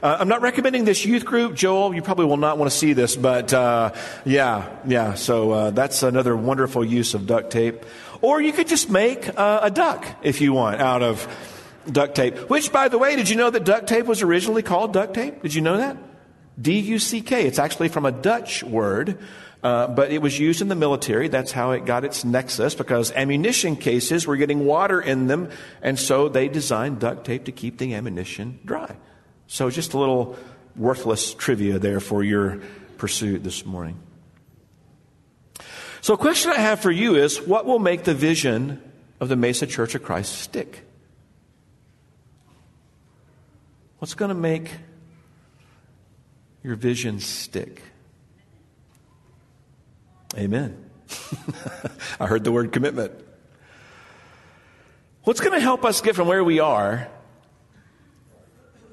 Uh, 0.01 0.19
I'm 0.21 0.29
not 0.29 0.43
recommending 0.43 0.85
this 0.85 1.05
youth 1.05 1.25
group. 1.25 1.55
Joel, 1.55 1.93
you 1.93 2.03
probably 2.03 2.27
will 2.27 2.37
not 2.37 2.57
want 2.57 2.71
to 2.71 2.77
see 2.77 2.93
this, 2.93 3.17
but 3.17 3.53
uh, 3.53 3.95
yeah, 4.25 4.69
yeah. 4.87 5.15
So 5.15 5.51
uh, 5.51 5.71
that's 5.71 6.05
another 6.05 6.37
wonderful 6.37 6.85
use 6.85 7.15
of 7.15 7.27
duct 7.27 7.51
tape. 7.51 7.85
Or 8.21 8.41
you 8.41 8.53
could 8.53 8.69
just 8.69 8.91
make 8.91 9.29
uh, 9.39 9.61
a 9.63 9.71
duck, 9.71 10.07
if 10.23 10.41
you 10.41 10.53
want, 10.53 10.81
out 10.81 11.03
of 11.03 11.27
duct 11.91 12.15
tape. 12.15 12.37
Which, 12.51 12.73
by 12.73 12.89
the 12.89 12.99
way, 12.99 13.17
did 13.17 13.29
you 13.29 13.37
know 13.37 13.51
that 13.51 13.65
duct 13.65 13.87
tape 13.87 14.07
was 14.07 14.23
originally 14.23 14.63
called 14.63 14.93
duck 14.93 15.15
tape? 15.15 15.43
Did 15.43 15.55
you 15.55 15.63
know 15.63 15.77
that? 15.77 15.97
D 16.61 16.79
U 16.79 16.99
C 16.99 17.21
K. 17.21 17.47
It's 17.47 17.59
actually 17.59 17.89
from 17.89 18.07
a 18.07 18.13
Dutch 18.13 18.63
word. 18.63 19.19
Uh, 19.63 19.89
but 19.89 20.13
it 20.13 20.23
was 20.23 20.39
used 20.39 20.61
in 20.61 20.69
the 20.69 20.77
military. 20.77 21.29
That's 21.29 21.51
how 21.51 21.73
it 21.73 21.87
got 21.87 22.05
its 22.05 22.25
nexus 22.25 22.75
because 22.75 23.11
ammunition 23.13 23.75
cases 23.75 24.25
were 24.25 24.37
getting 24.37 24.65
water 24.65 25.01
in 25.01 25.27
them, 25.27 25.51
and 25.83 25.99
so 25.99 26.29
they 26.29 26.47
designed 26.47 27.01
duct 27.01 27.25
tape 27.25 27.47
to 27.47 27.53
keep 27.53 27.79
the 27.79 27.95
ammunition 27.95 28.61
dry. 28.65 28.95
So, 29.49 29.69
just 29.71 29.95
a 29.95 29.99
little 29.99 30.37
worthless 30.77 31.35
trivia 31.35 31.81
there 31.81 32.01
for 32.01 32.23
your 32.23 32.61
pursuit 32.99 33.43
this 33.43 33.65
morning. 33.65 33.99
So, 36.07 36.15
a 36.15 36.17
question 36.17 36.53
I 36.53 36.61
have 36.61 36.79
for 36.79 36.93
you 36.93 37.17
is 37.17 37.43
what 37.43 37.67
will 37.67 37.81
make 37.81 38.05
the 38.05 38.15
vision 38.15 38.81
of 39.19 39.29
the 39.29 39.35
Mesa 39.35 39.67
Church 39.67 39.97
of 39.97 40.05
Christ 40.05 40.39
stick? 40.39 40.83
What's 43.99 44.15
going 44.15 44.29
to 44.29 44.37
make 44.37 44.71
your 46.63 46.77
vision 46.77 47.19
stick? 47.19 47.83
Amen. 50.37 50.79
I 52.21 52.27
heard 52.29 52.45
the 52.45 52.53
word 52.53 52.71
commitment. 52.71 53.11
What's 55.25 55.41
going 55.41 55.55
to 55.55 55.61
help 55.61 55.85
us 55.85 56.03
get 56.03 56.15
from 56.15 56.29
where 56.29 56.45
we 56.45 56.61
are 56.61 57.09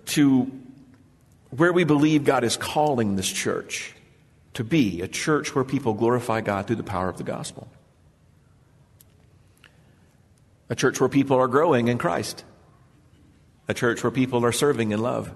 to 0.08 0.52
where 1.52 1.72
we 1.72 1.84
believe 1.84 2.24
God 2.24 2.44
is 2.44 2.58
calling 2.58 3.18
this 3.18 3.32
church 3.32 3.93
to 4.54 4.64
be 4.64 5.02
a 5.02 5.08
church 5.08 5.56
where 5.56 5.64
people 5.64 5.94
glorify 5.94 6.42
God 6.42 6.68
through 6.68 6.76
the 6.76 6.84
power 6.84 7.10
of 7.10 7.18
the 7.18 7.24
gospel. 7.24 7.68
A 10.70 10.76
church 10.76 11.00
where 11.00 11.10
people 11.10 11.38
are 11.38 11.48
growing 11.48 11.88
in 11.88 11.98
Christ. 11.98 12.44
A 13.68 13.74
church 13.74 14.04
where 14.04 14.12
people 14.12 14.46
are 14.46 14.52
serving 14.52 14.92
in 14.92 15.02
love. 15.02 15.34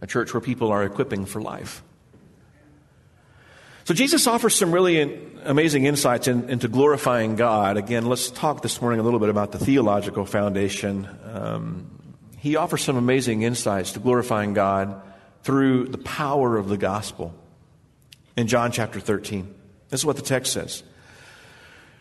A 0.00 0.06
church 0.06 0.32
where 0.32 0.40
people 0.40 0.70
are 0.70 0.84
equipping 0.84 1.26
for 1.26 1.40
life. 1.40 1.82
So 3.84 3.94
Jesus 3.94 4.26
offers 4.26 4.54
some 4.54 4.72
really 4.72 5.20
amazing 5.44 5.84
insights 5.84 6.26
in, 6.26 6.50
into 6.50 6.66
glorifying 6.66 7.36
God. 7.36 7.76
Again, 7.76 8.06
let's 8.06 8.30
talk 8.30 8.62
this 8.62 8.80
morning 8.80 8.98
a 8.98 9.02
little 9.04 9.20
bit 9.20 9.28
about 9.28 9.52
the 9.52 9.58
theological 9.58 10.26
foundation. 10.26 11.08
Um, 11.24 11.86
he 12.38 12.56
offers 12.56 12.82
some 12.82 12.96
amazing 12.96 13.42
insights 13.42 13.92
to 13.92 14.00
glorifying 14.00 14.54
God 14.54 15.00
through 15.44 15.86
the 15.86 15.98
power 15.98 16.56
of 16.56 16.68
the 16.68 16.76
gospel 16.76 17.32
in 18.36 18.46
John 18.46 18.72
chapter 18.72 19.00
13. 19.00 19.52
This 19.88 20.00
is 20.00 20.06
what 20.06 20.16
the 20.16 20.22
text 20.22 20.52
says. 20.52 20.82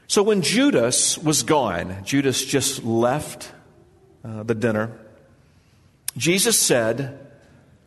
So 0.07 0.21
when 0.21 0.41
Judas 0.41 1.17
was 1.17 1.43
gone, 1.43 2.03
Judas 2.03 2.43
just 2.43 2.83
left 2.83 3.51
uh, 4.23 4.43
the 4.43 4.55
dinner, 4.55 4.91
Jesus 6.17 6.59
said, 6.59 7.19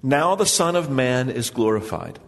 Now 0.02 0.34
the 0.34 0.46
Son 0.46 0.76
of 0.76 0.90
Man 0.90 1.30
is 1.30 1.50
glorified 1.50 2.18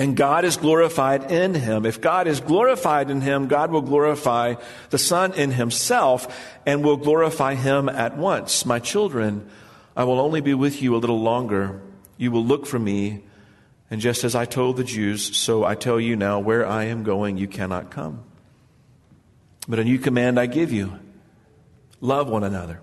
and 0.00 0.16
God 0.16 0.46
is 0.46 0.56
glorified 0.56 1.30
in 1.30 1.52
him. 1.52 1.84
If 1.84 2.00
God 2.00 2.26
is 2.26 2.40
glorified 2.40 3.10
in 3.10 3.20
him, 3.20 3.48
God 3.48 3.70
will 3.70 3.82
glorify 3.82 4.54
the 4.88 4.96
Son 4.96 5.34
in 5.34 5.50
himself 5.50 6.58
and 6.64 6.82
will 6.82 6.96
glorify 6.96 7.54
him 7.54 7.86
at 7.90 8.16
once. 8.16 8.64
My 8.64 8.78
children, 8.78 9.46
I 9.94 10.04
will 10.04 10.18
only 10.18 10.40
be 10.40 10.54
with 10.54 10.80
you 10.80 10.96
a 10.96 10.98
little 10.98 11.20
longer. 11.20 11.82
You 12.16 12.30
will 12.30 12.42
look 12.42 12.64
for 12.64 12.78
me. 12.78 13.24
And 13.90 14.00
just 14.00 14.22
as 14.22 14.36
I 14.36 14.44
told 14.44 14.76
the 14.76 14.84
Jews, 14.84 15.36
so 15.36 15.64
I 15.64 15.74
tell 15.74 15.98
you 15.98 16.14
now, 16.14 16.38
where 16.38 16.64
I 16.64 16.84
am 16.84 17.02
going, 17.02 17.36
you 17.36 17.48
cannot 17.48 17.90
come. 17.90 18.22
But 19.68 19.80
a 19.80 19.84
new 19.84 19.98
command 19.98 20.38
I 20.38 20.46
give 20.46 20.72
you 20.72 20.98
love 22.00 22.28
one 22.28 22.44
another. 22.44 22.80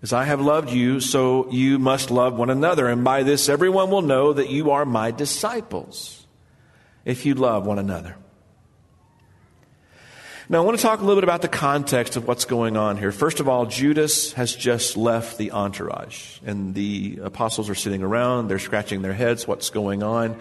As 0.00 0.12
I 0.12 0.24
have 0.24 0.40
loved 0.40 0.70
you, 0.70 1.00
so 1.00 1.50
you 1.50 1.80
must 1.80 2.12
love 2.12 2.34
one 2.34 2.50
another. 2.50 2.86
And 2.86 3.02
by 3.02 3.24
this, 3.24 3.48
everyone 3.48 3.90
will 3.90 4.02
know 4.02 4.32
that 4.32 4.48
you 4.48 4.70
are 4.70 4.84
my 4.84 5.10
disciples, 5.10 6.24
if 7.04 7.26
you 7.26 7.34
love 7.34 7.66
one 7.66 7.80
another. 7.80 8.16
Now, 10.50 10.62
I 10.62 10.64
want 10.64 10.78
to 10.78 10.82
talk 10.82 11.00
a 11.00 11.02
little 11.02 11.16
bit 11.16 11.24
about 11.24 11.42
the 11.42 11.48
context 11.48 12.16
of 12.16 12.26
what's 12.26 12.46
going 12.46 12.78
on 12.78 12.96
here. 12.96 13.12
First 13.12 13.38
of 13.38 13.50
all, 13.50 13.66
Judas 13.66 14.32
has 14.32 14.56
just 14.56 14.96
left 14.96 15.36
the 15.36 15.52
entourage, 15.52 16.38
and 16.42 16.74
the 16.74 17.20
apostles 17.22 17.68
are 17.68 17.74
sitting 17.74 18.02
around. 18.02 18.48
They're 18.48 18.58
scratching 18.58 19.02
their 19.02 19.12
heads. 19.12 19.46
What's 19.46 19.68
going 19.68 20.02
on? 20.02 20.40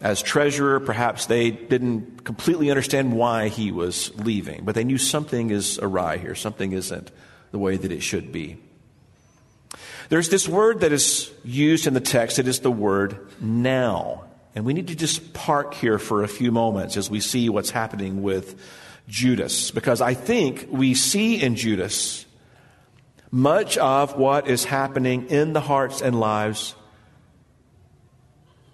As 0.00 0.22
treasurer, 0.22 0.78
perhaps 0.78 1.26
they 1.26 1.50
didn't 1.50 2.22
completely 2.22 2.70
understand 2.70 3.12
why 3.12 3.48
he 3.48 3.72
was 3.72 4.16
leaving, 4.18 4.64
but 4.64 4.76
they 4.76 4.84
knew 4.84 4.98
something 4.98 5.50
is 5.50 5.80
awry 5.80 6.18
here. 6.18 6.36
Something 6.36 6.70
isn't 6.70 7.10
the 7.50 7.58
way 7.58 7.76
that 7.76 7.90
it 7.90 8.04
should 8.04 8.30
be. 8.30 8.58
There's 10.10 10.28
this 10.28 10.48
word 10.48 10.82
that 10.82 10.92
is 10.92 11.28
used 11.42 11.88
in 11.88 11.94
the 11.94 12.00
text. 12.00 12.38
It 12.38 12.46
is 12.46 12.60
the 12.60 12.70
word 12.70 13.18
now. 13.40 14.26
And 14.54 14.64
we 14.64 14.74
need 14.74 14.86
to 14.88 14.94
just 14.94 15.34
park 15.34 15.74
here 15.74 15.98
for 15.98 16.22
a 16.22 16.28
few 16.28 16.52
moments 16.52 16.96
as 16.96 17.10
we 17.10 17.18
see 17.18 17.48
what's 17.48 17.70
happening 17.70 18.22
with 18.22 18.54
Judas. 19.08 19.70
Because 19.72 20.00
I 20.00 20.14
think 20.14 20.68
we 20.70 20.94
see 20.94 21.42
in 21.42 21.56
Judas 21.56 22.26
much 23.30 23.76
of 23.78 24.16
what 24.16 24.48
is 24.48 24.64
happening 24.64 25.28
in 25.28 25.52
the 25.52 25.60
hearts 25.60 26.00
and 26.00 26.18
lives 26.18 26.74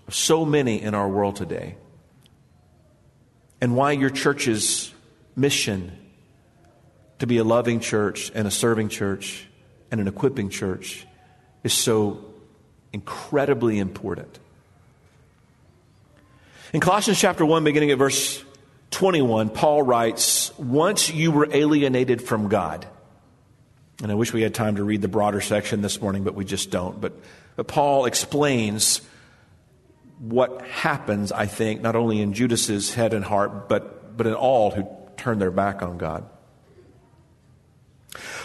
of 0.06 0.14
so 0.14 0.44
many 0.44 0.82
in 0.82 0.94
our 0.94 1.08
world 1.08 1.36
today. 1.36 1.76
And 3.60 3.74
why 3.74 3.92
your 3.92 4.10
church's 4.10 4.92
mission 5.34 5.98
to 7.18 7.26
be 7.26 7.38
a 7.38 7.44
loving 7.44 7.80
church 7.80 8.30
and 8.34 8.46
a 8.46 8.50
serving 8.50 8.90
church 8.90 9.48
and 9.90 10.00
an 10.00 10.08
equipping 10.08 10.50
church 10.50 11.06
is 11.62 11.72
so 11.72 12.24
incredibly 12.92 13.78
important. 13.78 14.38
In 16.72 16.80
Colossians 16.80 17.18
chapter 17.18 17.46
1, 17.46 17.64
beginning 17.64 17.90
at 17.92 17.98
verse 17.98 18.43
21, 18.94 19.50
Paul 19.50 19.82
writes, 19.82 20.56
Once 20.56 21.12
you 21.12 21.32
were 21.32 21.48
alienated 21.50 22.22
from 22.22 22.48
God. 22.48 22.86
And 24.02 24.10
I 24.10 24.14
wish 24.14 24.32
we 24.32 24.42
had 24.42 24.54
time 24.54 24.76
to 24.76 24.84
read 24.84 25.02
the 25.02 25.08
broader 25.08 25.40
section 25.40 25.82
this 25.82 26.00
morning, 26.00 26.24
but 26.24 26.34
we 26.34 26.44
just 26.44 26.70
don't. 26.70 27.00
But, 27.00 27.12
but 27.56 27.66
Paul 27.66 28.06
explains 28.06 29.00
what 30.20 30.62
happens, 30.62 31.32
I 31.32 31.46
think, 31.46 31.80
not 31.82 31.96
only 31.96 32.20
in 32.20 32.34
Judas's 32.34 32.94
head 32.94 33.14
and 33.14 33.24
heart, 33.24 33.68
but, 33.68 34.16
but 34.16 34.26
in 34.26 34.34
all 34.34 34.70
who 34.70 34.86
turn 35.16 35.38
their 35.38 35.50
back 35.50 35.82
on 35.82 35.98
God. 35.98 36.24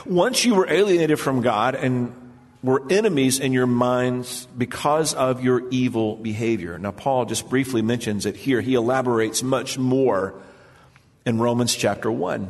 Once 0.06 0.46
you 0.46 0.56
were 0.56 0.70
alienated 0.70 1.20
from 1.20 1.42
God 1.42 1.76
and 1.76 2.29
were 2.62 2.84
enemies 2.90 3.40
in 3.40 3.54
your 3.54 3.68
minds 3.68 4.48
because 4.58 5.14
of 5.14 5.44
your 5.44 5.68
evil 5.70 6.18
behavior. 6.18 6.78
Now, 6.78 6.92
Paul 6.92 7.26
just 7.26 7.50
briefly 7.50 7.82
mentions 7.82 8.26
it 8.26 8.36
here. 8.36 8.60
He 8.60 8.74
elaborates 8.74 9.42
much 9.42 9.78
more 9.78 10.34
in 11.26 11.40
Romans 11.40 11.74
chapter 11.76 12.12
1. 12.12 12.50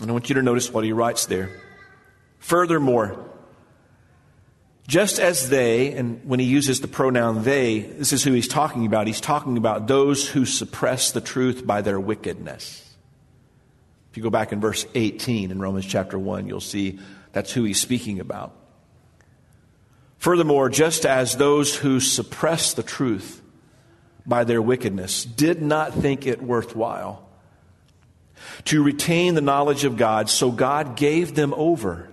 And 0.00 0.10
I 0.10 0.12
want 0.12 0.28
you 0.28 0.34
to 0.34 0.42
notice 0.42 0.72
what 0.72 0.84
he 0.84 0.92
writes 0.92 1.26
there. 1.26 1.50
Furthermore, 2.38 3.24
just 4.88 5.20
as 5.20 5.50
they, 5.50 5.92
and 5.92 6.20
when 6.24 6.40
he 6.40 6.46
uses 6.46 6.80
the 6.80 6.88
pronoun 6.88 7.44
they, 7.44 7.80
this 7.80 8.12
is 8.12 8.24
who 8.24 8.32
he's 8.32 8.48
talking 8.48 8.86
about. 8.86 9.06
He's 9.06 9.20
talking 9.20 9.56
about 9.56 9.86
those 9.86 10.28
who 10.28 10.44
suppress 10.44 11.12
the 11.12 11.20
truth 11.20 11.64
by 11.64 11.82
their 11.82 12.00
wickedness. 12.00 12.84
If 14.10 14.16
you 14.16 14.22
go 14.24 14.30
back 14.30 14.50
in 14.50 14.60
verse 14.60 14.86
18 14.96 15.52
in 15.52 15.60
Romans 15.60 15.86
chapter 15.86 16.18
1, 16.18 16.48
you'll 16.48 16.60
see 16.60 16.98
that's 17.32 17.52
who 17.52 17.64
he's 17.64 17.80
speaking 17.80 18.20
about. 18.20 18.54
Furthermore, 20.18 20.68
just 20.68 21.06
as 21.06 21.36
those 21.36 21.74
who 21.76 21.98
suppress 21.98 22.74
the 22.74 22.82
truth 22.82 23.40
by 24.26 24.44
their 24.44 24.60
wickedness 24.60 25.24
did 25.24 25.62
not 25.62 25.94
think 25.94 26.26
it 26.26 26.42
worthwhile 26.42 27.26
to 28.66 28.82
retain 28.82 29.34
the 29.34 29.40
knowledge 29.40 29.84
of 29.84 29.96
God, 29.96 30.28
so 30.28 30.50
God 30.50 30.96
gave 30.96 31.34
them 31.34 31.54
over 31.54 32.08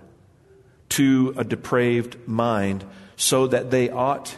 to 0.90 1.34
a 1.36 1.44
depraved 1.44 2.26
mind 2.26 2.84
so 3.16 3.46
that 3.46 3.70
they 3.70 3.90
ought 3.90 4.36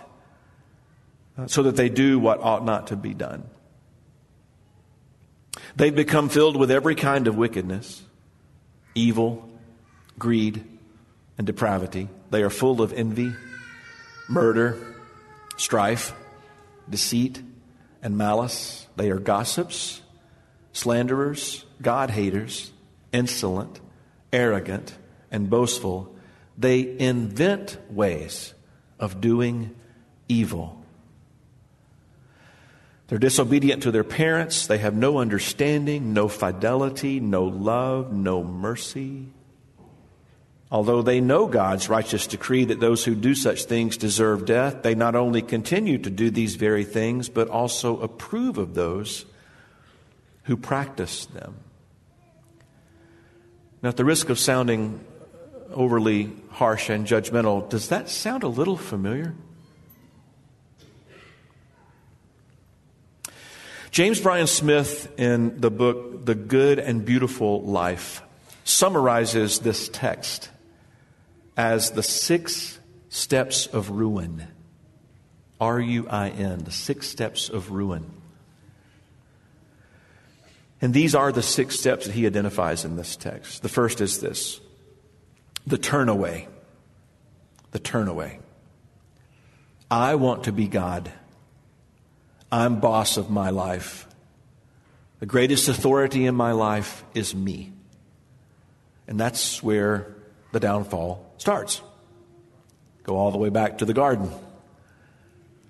so 1.46 1.62
that 1.62 1.76
they 1.76 1.88
do 1.88 2.18
what 2.18 2.40
ought 2.40 2.64
not 2.64 2.88
to 2.88 2.96
be 2.96 3.14
done. 3.14 3.48
They've 5.76 5.94
become 5.94 6.28
filled 6.28 6.56
with 6.56 6.70
every 6.70 6.94
kind 6.94 7.26
of 7.28 7.36
wickedness, 7.36 8.02
evil, 8.94 9.49
greed, 10.20 10.64
and 11.36 11.46
depravity. 11.46 12.08
They 12.30 12.42
are 12.44 12.50
full 12.50 12.80
of 12.80 12.92
envy, 12.92 13.32
murder, 14.28 14.76
strife, 15.56 16.14
deceit, 16.88 17.42
and 18.02 18.16
malice. 18.16 18.86
They 18.94 19.10
are 19.10 19.18
gossips, 19.18 20.02
slanderers, 20.72 21.64
God 21.82 22.10
haters, 22.10 22.70
insolent, 23.12 23.80
arrogant, 24.32 24.94
and 25.30 25.50
boastful. 25.50 26.14
They 26.56 26.98
invent 26.98 27.78
ways 27.90 28.54
of 28.98 29.20
doing 29.20 29.74
evil. 30.28 30.76
They're 33.08 33.18
disobedient 33.18 33.82
to 33.84 33.90
their 33.90 34.04
parents. 34.04 34.68
They 34.68 34.78
have 34.78 34.94
no 34.94 35.18
understanding, 35.18 36.12
no 36.12 36.28
fidelity, 36.28 37.18
no 37.18 37.44
love, 37.44 38.12
no 38.12 38.44
mercy. 38.44 39.26
Although 40.72 41.02
they 41.02 41.20
know 41.20 41.46
God's 41.46 41.88
righteous 41.88 42.28
decree 42.28 42.64
that 42.66 42.78
those 42.78 43.04
who 43.04 43.16
do 43.16 43.34
such 43.34 43.64
things 43.64 43.96
deserve 43.96 44.44
death, 44.44 44.82
they 44.82 44.94
not 44.94 45.16
only 45.16 45.42
continue 45.42 45.98
to 45.98 46.10
do 46.10 46.30
these 46.30 46.54
very 46.54 46.84
things, 46.84 47.28
but 47.28 47.48
also 47.48 48.00
approve 48.00 48.56
of 48.56 48.74
those 48.74 49.24
who 50.44 50.56
practice 50.56 51.26
them. 51.26 51.56
Now, 53.82 53.88
at 53.88 53.96
the 53.96 54.04
risk 54.04 54.28
of 54.28 54.38
sounding 54.38 55.04
overly 55.72 56.30
harsh 56.50 56.88
and 56.88 57.04
judgmental, 57.04 57.68
does 57.68 57.88
that 57.88 58.08
sound 58.08 58.44
a 58.44 58.48
little 58.48 58.76
familiar? 58.76 59.34
James 63.90 64.20
Bryan 64.20 64.46
Smith, 64.46 65.12
in 65.18 65.60
the 65.60 65.70
book 65.70 66.24
The 66.24 66.36
Good 66.36 66.78
and 66.78 67.04
Beautiful 67.04 67.60
Life, 67.62 68.22
summarizes 68.62 69.58
this 69.58 69.88
text 69.88 70.48
as 71.60 71.90
the 71.90 72.02
six 72.02 72.78
steps 73.10 73.66
of 73.66 73.90
ruin. 73.90 74.48
R 75.60 75.78
U 75.78 76.08
I 76.08 76.30
N, 76.30 76.60
the 76.60 76.70
six 76.70 77.06
steps 77.06 77.50
of 77.50 77.70
ruin. 77.70 78.10
And 80.80 80.94
these 80.94 81.14
are 81.14 81.30
the 81.30 81.42
six 81.42 81.78
steps 81.78 82.06
that 82.06 82.14
he 82.14 82.24
identifies 82.24 82.86
in 82.86 82.96
this 82.96 83.14
text. 83.14 83.60
The 83.60 83.68
first 83.68 84.00
is 84.00 84.20
this 84.20 84.58
the 85.66 85.76
turn 85.76 86.08
away. 86.08 86.48
The 87.72 87.78
turn 87.78 88.08
away. 88.08 88.40
I 89.90 90.14
want 90.14 90.44
to 90.44 90.52
be 90.52 90.66
God. 90.66 91.12
I'm 92.50 92.80
boss 92.80 93.18
of 93.18 93.28
my 93.28 93.50
life. 93.50 94.06
The 95.18 95.26
greatest 95.26 95.68
authority 95.68 96.24
in 96.24 96.34
my 96.34 96.52
life 96.52 97.04
is 97.12 97.34
me. 97.34 97.74
And 99.06 99.20
that's 99.20 99.62
where 99.62 100.16
the 100.52 100.60
downfall 100.60 101.29
starts. 101.40 101.80
Go 103.02 103.16
all 103.16 103.30
the 103.30 103.38
way 103.38 103.48
back 103.48 103.78
to 103.78 103.84
the 103.84 103.94
garden. 103.94 104.30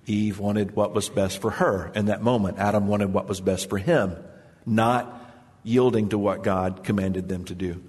Eve 0.05 0.39
wanted 0.39 0.75
what 0.75 0.93
was 0.93 1.09
best 1.09 1.39
for 1.39 1.51
her 1.51 1.91
in 1.95 2.05
that 2.07 2.21
moment. 2.21 2.57
Adam 2.57 2.87
wanted 2.87 3.13
what 3.13 3.27
was 3.27 3.39
best 3.39 3.69
for 3.69 3.77
him, 3.77 4.15
not 4.65 5.17
yielding 5.63 6.09
to 6.09 6.17
what 6.17 6.43
God 6.43 6.83
commanded 6.83 7.29
them 7.29 7.45
to 7.45 7.55
do. 7.55 7.81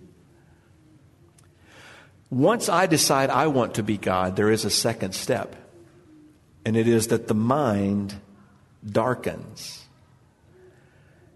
Once 2.30 2.68
I 2.68 2.86
decide 2.86 3.30
I 3.30 3.48
want 3.48 3.74
to 3.74 3.82
be 3.82 3.98
God, 3.98 4.36
there 4.36 4.50
is 4.50 4.64
a 4.64 4.70
second 4.70 5.14
step, 5.14 5.56
and 6.64 6.76
it 6.76 6.88
is 6.88 7.08
that 7.08 7.28
the 7.28 7.34
mind 7.34 8.14
darkens. 8.84 9.81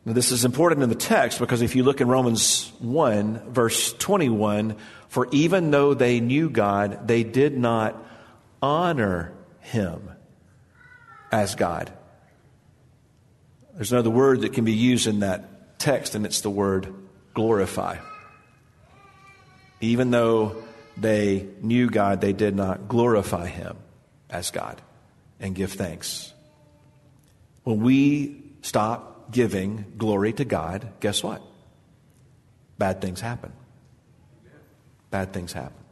This 0.06 0.30
is 0.30 0.44
important 0.44 0.84
in 0.84 0.88
the 0.88 0.94
text 0.94 1.40
because 1.40 1.62
if 1.62 1.74
you 1.74 1.82
look 1.82 2.00
in 2.00 2.06
Romans 2.06 2.70
1, 2.78 3.50
verse 3.50 3.92
21, 3.94 4.76
for 5.08 5.26
even 5.32 5.72
though 5.72 5.94
they 5.94 6.20
knew 6.20 6.48
God, 6.48 7.08
they 7.08 7.24
did 7.24 7.58
not 7.58 8.00
honor 8.62 9.32
him 9.58 10.08
as 11.32 11.56
God. 11.56 11.92
There's 13.74 13.90
another 13.90 14.10
word 14.10 14.42
that 14.42 14.52
can 14.52 14.64
be 14.64 14.74
used 14.74 15.08
in 15.08 15.20
that 15.20 15.80
text, 15.80 16.14
and 16.14 16.24
it's 16.24 16.40
the 16.40 16.50
word 16.50 16.94
glorify. 17.34 17.98
Even 19.80 20.12
though 20.12 20.62
they 20.96 21.48
knew 21.60 21.90
God, 21.90 22.20
they 22.20 22.32
did 22.32 22.54
not 22.54 22.86
glorify 22.86 23.48
him 23.48 23.76
as 24.30 24.52
God 24.52 24.80
and 25.40 25.52
give 25.52 25.72
thanks. 25.72 26.32
When 27.64 27.80
we 27.80 28.40
stop 28.62 29.15
giving 29.30 29.92
glory 29.96 30.32
to 30.34 30.44
God, 30.44 30.88
guess 31.00 31.22
what? 31.22 31.42
Bad 32.78 33.00
things 33.00 33.20
happen. 33.20 33.52
Bad 35.10 35.32
things 35.32 35.52
happen 35.52 35.86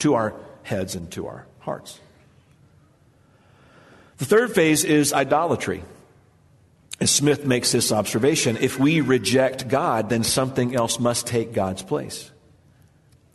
to 0.00 0.14
our 0.14 0.34
heads 0.62 0.94
and 0.94 1.10
to 1.12 1.26
our 1.26 1.46
hearts. 1.60 1.98
The 4.18 4.24
third 4.24 4.54
phase 4.54 4.84
is 4.84 5.12
idolatry. 5.12 5.82
As 7.00 7.10
Smith 7.10 7.46
makes 7.46 7.72
this 7.72 7.92
observation, 7.92 8.58
if 8.60 8.78
we 8.78 9.00
reject 9.00 9.68
God, 9.68 10.10
then 10.10 10.22
something 10.22 10.74
else 10.74 10.98
must 10.98 11.26
take 11.26 11.54
God's 11.54 11.82
place. 11.82 12.30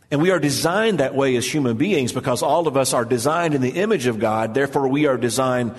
And 0.08 0.22
we 0.22 0.30
are 0.30 0.38
designed 0.38 1.00
that 1.00 1.16
way 1.16 1.34
as 1.34 1.52
human 1.52 1.76
beings 1.76 2.12
because 2.12 2.42
all 2.42 2.68
of 2.68 2.76
us 2.76 2.94
are 2.94 3.04
designed 3.04 3.54
in 3.54 3.60
the 3.60 3.70
image 3.70 4.06
of 4.06 4.20
God. 4.20 4.54
Therefore, 4.54 4.86
we 4.86 5.06
are 5.06 5.16
designed 5.16 5.74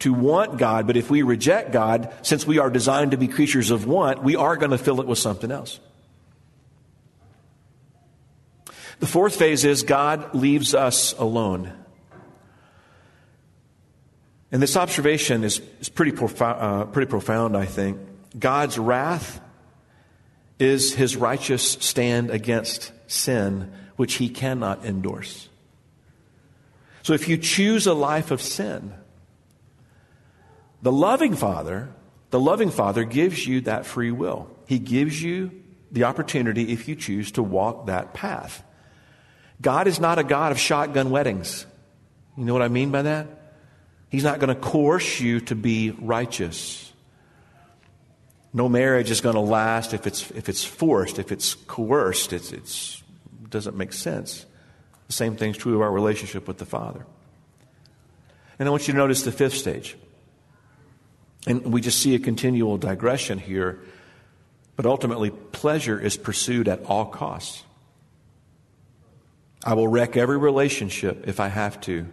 to 0.00 0.12
want 0.12 0.58
God, 0.58 0.86
but 0.86 0.96
if 0.96 1.10
we 1.10 1.22
reject 1.22 1.72
God, 1.72 2.12
since 2.22 2.46
we 2.46 2.58
are 2.58 2.70
designed 2.70 3.10
to 3.10 3.16
be 3.16 3.26
creatures 3.26 3.70
of 3.70 3.86
want, 3.86 4.22
we 4.22 4.36
are 4.36 4.56
going 4.56 4.70
to 4.70 4.78
fill 4.78 5.00
it 5.00 5.06
with 5.06 5.18
something 5.18 5.50
else. 5.50 5.80
The 9.00 9.06
fourth 9.06 9.36
phase 9.36 9.64
is 9.64 9.82
God 9.82 10.34
leaves 10.34 10.74
us 10.74 11.14
alone. 11.18 11.72
And 14.50 14.62
this 14.62 14.76
observation 14.76 15.44
is, 15.44 15.60
is 15.80 15.88
pretty, 15.88 16.12
profound, 16.12 16.60
uh, 16.60 16.84
pretty 16.86 17.10
profound, 17.10 17.56
I 17.56 17.66
think. 17.66 17.98
God's 18.38 18.78
wrath 18.78 19.40
is 20.58 20.94
his 20.94 21.16
righteous 21.16 21.72
stand 21.72 22.30
against 22.30 22.92
sin, 23.06 23.72
which 23.96 24.14
he 24.14 24.28
cannot 24.28 24.84
endorse. 24.84 25.48
So 27.02 27.12
if 27.12 27.28
you 27.28 27.36
choose 27.36 27.86
a 27.86 27.94
life 27.94 28.30
of 28.30 28.40
sin, 28.42 28.92
the 30.82 30.92
loving 30.92 31.34
Father, 31.34 31.88
the 32.30 32.40
loving 32.40 32.70
Father 32.70 33.04
gives 33.04 33.46
you 33.46 33.62
that 33.62 33.86
free 33.86 34.10
will. 34.10 34.50
He 34.66 34.78
gives 34.78 35.22
you 35.22 35.62
the 35.90 36.04
opportunity, 36.04 36.72
if 36.72 36.88
you 36.88 36.94
choose, 36.94 37.32
to 37.32 37.42
walk 37.42 37.86
that 37.86 38.14
path. 38.14 38.62
God 39.60 39.86
is 39.86 39.98
not 39.98 40.18
a 40.18 40.24
God 40.24 40.52
of 40.52 40.58
shotgun 40.58 41.10
weddings. 41.10 41.66
You 42.36 42.44
know 42.44 42.52
what 42.52 42.62
I 42.62 42.68
mean 42.68 42.90
by 42.90 43.02
that? 43.02 43.26
He's 44.10 44.22
not 44.22 44.38
going 44.38 44.54
to 44.54 44.60
coerce 44.60 45.20
you 45.20 45.40
to 45.42 45.54
be 45.54 45.90
righteous. 45.90 46.92
No 48.52 48.68
marriage 48.68 49.10
is 49.10 49.20
going 49.20 49.34
to 49.34 49.40
last 49.40 49.92
if 49.92 50.06
it's, 50.06 50.30
if 50.30 50.48
it's 50.48 50.64
forced, 50.64 51.18
if 51.18 51.32
it's 51.32 51.54
coerced. 51.54 52.32
It's, 52.32 52.52
it's, 52.52 53.02
it 53.42 53.50
doesn't 53.50 53.76
make 53.76 53.92
sense. 53.92 54.46
The 55.08 55.12
same 55.12 55.36
thing's 55.36 55.56
true 55.56 55.74
of 55.74 55.80
our 55.80 55.90
relationship 55.90 56.46
with 56.46 56.58
the 56.58 56.66
Father. 56.66 57.04
And 58.58 58.68
I 58.68 58.70
want 58.70 58.88
you 58.88 58.92
to 58.92 58.98
notice 58.98 59.22
the 59.22 59.32
fifth 59.32 59.54
stage. 59.54 59.96
And 61.46 61.72
we 61.72 61.80
just 61.80 62.00
see 62.00 62.14
a 62.14 62.18
continual 62.18 62.78
digression 62.78 63.38
here. 63.38 63.80
But 64.76 64.86
ultimately, 64.86 65.30
pleasure 65.30 65.98
is 65.98 66.16
pursued 66.16 66.68
at 66.68 66.84
all 66.84 67.06
costs. 67.06 67.64
I 69.64 69.74
will 69.74 69.88
wreck 69.88 70.16
every 70.16 70.38
relationship 70.38 71.26
if 71.26 71.40
I 71.40 71.48
have 71.48 71.80
to 71.82 72.06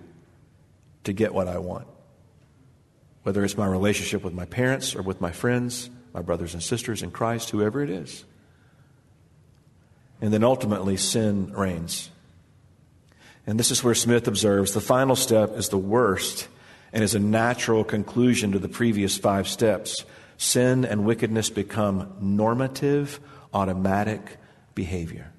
to 1.03 1.13
get 1.13 1.33
what 1.33 1.47
I 1.47 1.59
want. 1.59 1.87
Whether 3.23 3.43
it's 3.43 3.57
my 3.57 3.67
relationship 3.67 4.23
with 4.23 4.33
my 4.33 4.45
parents 4.45 4.95
or 4.95 5.01
with 5.01 5.21
my 5.21 5.31
friends, 5.31 5.89
my 6.13 6.21
brothers 6.21 6.53
and 6.53 6.61
sisters 6.61 7.03
in 7.03 7.11
Christ, 7.11 7.49
whoever 7.49 7.83
it 7.83 7.89
is. 7.89 8.25
And 10.21 10.33
then 10.33 10.43
ultimately, 10.43 10.97
sin 10.97 11.51
reigns. 11.53 12.09
And 13.45 13.59
this 13.59 13.69
is 13.69 13.83
where 13.83 13.95
Smith 13.95 14.27
observes 14.27 14.73
the 14.73 14.81
final 14.81 15.15
step 15.15 15.55
is 15.55 15.69
the 15.69 15.77
worst 15.77 16.47
and 16.95 17.03
is 17.03 17.13
a 17.13 17.19
natural 17.19 17.83
conclusion 17.83 18.53
to 18.53 18.59
the 18.59 18.69
previous 18.69 19.17
five 19.17 19.49
steps. 19.49 20.05
Sin 20.37 20.85
and 20.85 21.03
wickedness 21.03 21.49
become 21.49 22.15
normative, 22.21 23.19
automatic 23.53 24.37
behavior. 24.75 25.33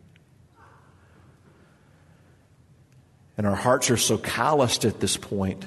And 3.38 3.46
our 3.46 3.54
hearts 3.54 3.90
are 3.90 3.96
so 3.96 4.18
calloused 4.18 4.84
at 4.84 5.00
this 5.00 5.16
point 5.16 5.64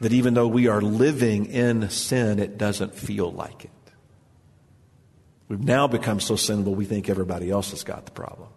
that 0.00 0.14
even 0.14 0.32
though 0.32 0.48
we 0.48 0.68
are 0.68 0.80
living 0.80 1.46
in 1.46 1.90
sin, 1.90 2.38
it 2.38 2.56
doesn't 2.56 2.94
feel 2.94 3.30
like 3.30 3.66
it. 3.66 3.70
We've 5.48 5.62
now 5.62 5.86
become 5.86 6.18
so 6.18 6.36
sinful 6.36 6.74
we 6.74 6.86
think 6.86 7.10
everybody 7.10 7.50
else 7.50 7.72
has 7.72 7.84
got 7.84 8.06
the 8.06 8.12
problem. 8.12 8.48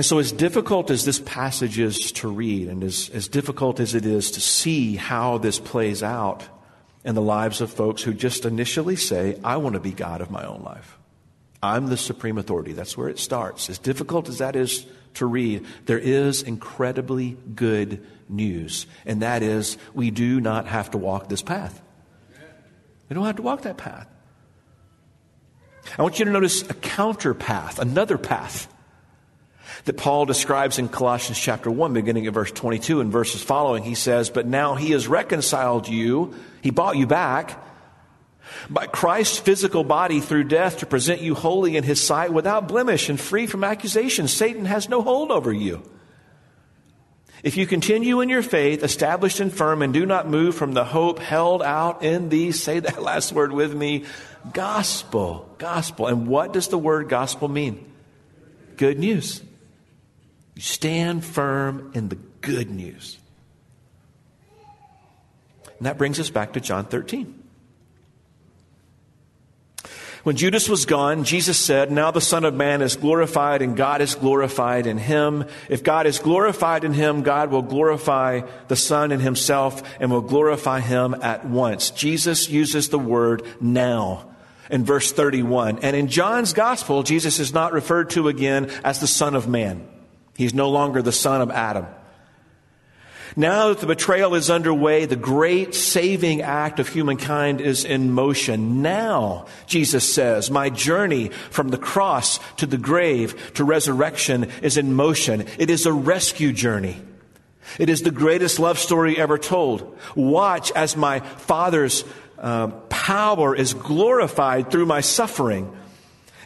And 0.00 0.04
so, 0.06 0.18
as 0.18 0.32
difficult 0.32 0.90
as 0.90 1.04
this 1.04 1.18
passage 1.18 1.78
is 1.78 2.10
to 2.12 2.28
read, 2.30 2.68
and 2.68 2.82
as, 2.82 3.10
as 3.12 3.28
difficult 3.28 3.80
as 3.80 3.94
it 3.94 4.06
is 4.06 4.30
to 4.30 4.40
see 4.40 4.96
how 4.96 5.36
this 5.36 5.58
plays 5.58 6.02
out 6.02 6.42
in 7.04 7.14
the 7.14 7.20
lives 7.20 7.60
of 7.60 7.70
folks 7.70 8.02
who 8.02 8.14
just 8.14 8.46
initially 8.46 8.96
say, 8.96 9.38
I 9.44 9.58
want 9.58 9.74
to 9.74 9.78
be 9.78 9.90
God 9.90 10.22
of 10.22 10.30
my 10.30 10.42
own 10.46 10.62
life. 10.62 10.96
I'm 11.62 11.88
the 11.88 11.98
supreme 11.98 12.38
authority. 12.38 12.72
That's 12.72 12.96
where 12.96 13.10
it 13.10 13.18
starts. 13.18 13.68
As 13.68 13.78
difficult 13.78 14.30
as 14.30 14.38
that 14.38 14.56
is 14.56 14.86
to 15.16 15.26
read, 15.26 15.66
there 15.84 15.98
is 15.98 16.40
incredibly 16.40 17.36
good 17.54 18.02
news. 18.26 18.86
And 19.04 19.20
that 19.20 19.42
is, 19.42 19.76
we 19.92 20.10
do 20.10 20.40
not 20.40 20.66
have 20.66 20.92
to 20.92 20.96
walk 20.96 21.28
this 21.28 21.42
path. 21.42 21.78
We 23.10 23.14
don't 23.16 23.26
have 23.26 23.36
to 23.36 23.42
walk 23.42 23.60
that 23.64 23.76
path. 23.76 24.08
I 25.98 26.02
want 26.02 26.18
you 26.18 26.24
to 26.24 26.30
notice 26.30 26.62
a 26.62 26.72
counter 26.72 27.34
path, 27.34 27.78
another 27.78 28.16
path 28.16 28.66
that 29.84 29.96
Paul 29.96 30.26
describes 30.26 30.78
in 30.78 30.88
Colossians 30.88 31.38
chapter 31.38 31.70
1, 31.70 31.92
beginning 31.92 32.26
at 32.26 32.34
verse 32.34 32.52
22 32.52 33.00
and 33.00 33.12
verses 33.12 33.42
following. 33.42 33.82
He 33.82 33.94
says, 33.94 34.30
But 34.30 34.46
now 34.46 34.74
he 34.74 34.92
has 34.92 35.08
reconciled 35.08 35.88
you, 35.88 36.34
he 36.62 36.70
bought 36.70 36.96
you 36.96 37.06
back 37.06 37.62
by 38.68 38.86
Christ's 38.86 39.38
physical 39.38 39.84
body 39.84 40.20
through 40.20 40.44
death 40.44 40.78
to 40.78 40.86
present 40.86 41.20
you 41.20 41.34
holy 41.34 41.76
in 41.76 41.84
his 41.84 42.00
sight 42.00 42.32
without 42.32 42.68
blemish 42.68 43.08
and 43.08 43.20
free 43.20 43.46
from 43.46 43.64
accusation. 43.64 44.28
Satan 44.28 44.64
has 44.64 44.88
no 44.88 45.02
hold 45.02 45.30
over 45.30 45.52
you. 45.52 45.82
If 47.42 47.56
you 47.56 47.66
continue 47.66 48.20
in 48.20 48.28
your 48.28 48.42
faith, 48.42 48.82
established 48.82 49.40
and 49.40 49.52
firm, 49.52 49.80
and 49.80 49.94
do 49.94 50.04
not 50.04 50.28
move 50.28 50.54
from 50.54 50.72
the 50.72 50.84
hope 50.84 51.18
held 51.18 51.62
out 51.62 52.02
in 52.02 52.28
the, 52.28 52.52
say 52.52 52.80
that 52.80 53.02
last 53.02 53.32
word 53.32 53.52
with 53.52 53.74
me, 53.74 54.04
gospel. 54.52 55.48
Gospel. 55.58 56.06
And 56.06 56.26
what 56.26 56.52
does 56.52 56.68
the 56.68 56.78
word 56.78 57.08
gospel 57.08 57.48
mean? 57.48 57.90
Good 58.76 58.98
news. 58.98 59.42
You 60.60 60.64
stand 60.64 61.24
firm 61.24 61.90
in 61.94 62.10
the 62.10 62.18
good 62.42 62.68
news. 62.68 63.16
And 65.78 65.86
that 65.86 65.96
brings 65.96 66.20
us 66.20 66.28
back 66.28 66.52
to 66.52 66.60
John 66.60 66.84
13. 66.84 67.42
When 70.22 70.36
Judas 70.36 70.68
was 70.68 70.84
gone, 70.84 71.24
Jesus 71.24 71.56
said, 71.56 71.90
Now 71.90 72.10
the 72.10 72.20
Son 72.20 72.44
of 72.44 72.52
Man 72.52 72.82
is 72.82 72.96
glorified 72.96 73.62
and 73.62 73.74
God 73.74 74.02
is 74.02 74.14
glorified 74.14 74.86
in 74.86 74.98
him. 74.98 75.46
If 75.70 75.82
God 75.82 76.06
is 76.06 76.18
glorified 76.18 76.84
in 76.84 76.92
him, 76.92 77.22
God 77.22 77.50
will 77.50 77.62
glorify 77.62 78.42
the 78.68 78.76
Son 78.76 79.12
in 79.12 79.20
himself 79.20 79.82
and 79.98 80.10
will 80.10 80.20
glorify 80.20 80.80
him 80.80 81.14
at 81.22 81.46
once. 81.46 81.88
Jesus 81.90 82.50
uses 82.50 82.90
the 82.90 82.98
word 82.98 83.46
now 83.62 84.28
in 84.68 84.84
verse 84.84 85.10
31. 85.10 85.78
And 85.78 85.96
in 85.96 86.08
John's 86.08 86.52
gospel, 86.52 87.02
Jesus 87.02 87.38
is 87.38 87.54
not 87.54 87.72
referred 87.72 88.10
to 88.10 88.28
again 88.28 88.70
as 88.84 89.00
the 89.00 89.06
Son 89.06 89.34
of 89.34 89.48
Man. 89.48 89.88
He's 90.40 90.54
no 90.54 90.70
longer 90.70 91.02
the 91.02 91.12
son 91.12 91.42
of 91.42 91.50
Adam. 91.50 91.86
Now 93.36 93.68
that 93.68 93.80
the 93.80 93.86
betrayal 93.86 94.34
is 94.34 94.48
underway, 94.48 95.04
the 95.04 95.14
great 95.14 95.74
saving 95.74 96.40
act 96.40 96.80
of 96.80 96.88
humankind 96.88 97.60
is 97.60 97.84
in 97.84 98.12
motion. 98.12 98.80
Now, 98.80 99.48
Jesus 99.66 100.10
says, 100.10 100.50
my 100.50 100.70
journey 100.70 101.28
from 101.50 101.68
the 101.68 101.76
cross 101.76 102.40
to 102.56 102.64
the 102.64 102.78
grave 102.78 103.52
to 103.52 103.64
resurrection 103.64 104.50
is 104.62 104.78
in 104.78 104.94
motion. 104.94 105.46
It 105.58 105.68
is 105.68 105.84
a 105.84 105.92
rescue 105.92 106.54
journey. 106.54 106.96
It 107.78 107.90
is 107.90 108.00
the 108.00 108.10
greatest 108.10 108.58
love 108.58 108.78
story 108.78 109.18
ever 109.18 109.36
told. 109.36 109.98
Watch 110.14 110.72
as 110.72 110.96
my 110.96 111.20
Father's 111.20 112.02
uh, 112.38 112.68
power 112.88 113.54
is 113.54 113.74
glorified 113.74 114.70
through 114.70 114.86
my 114.86 115.02
suffering. 115.02 115.70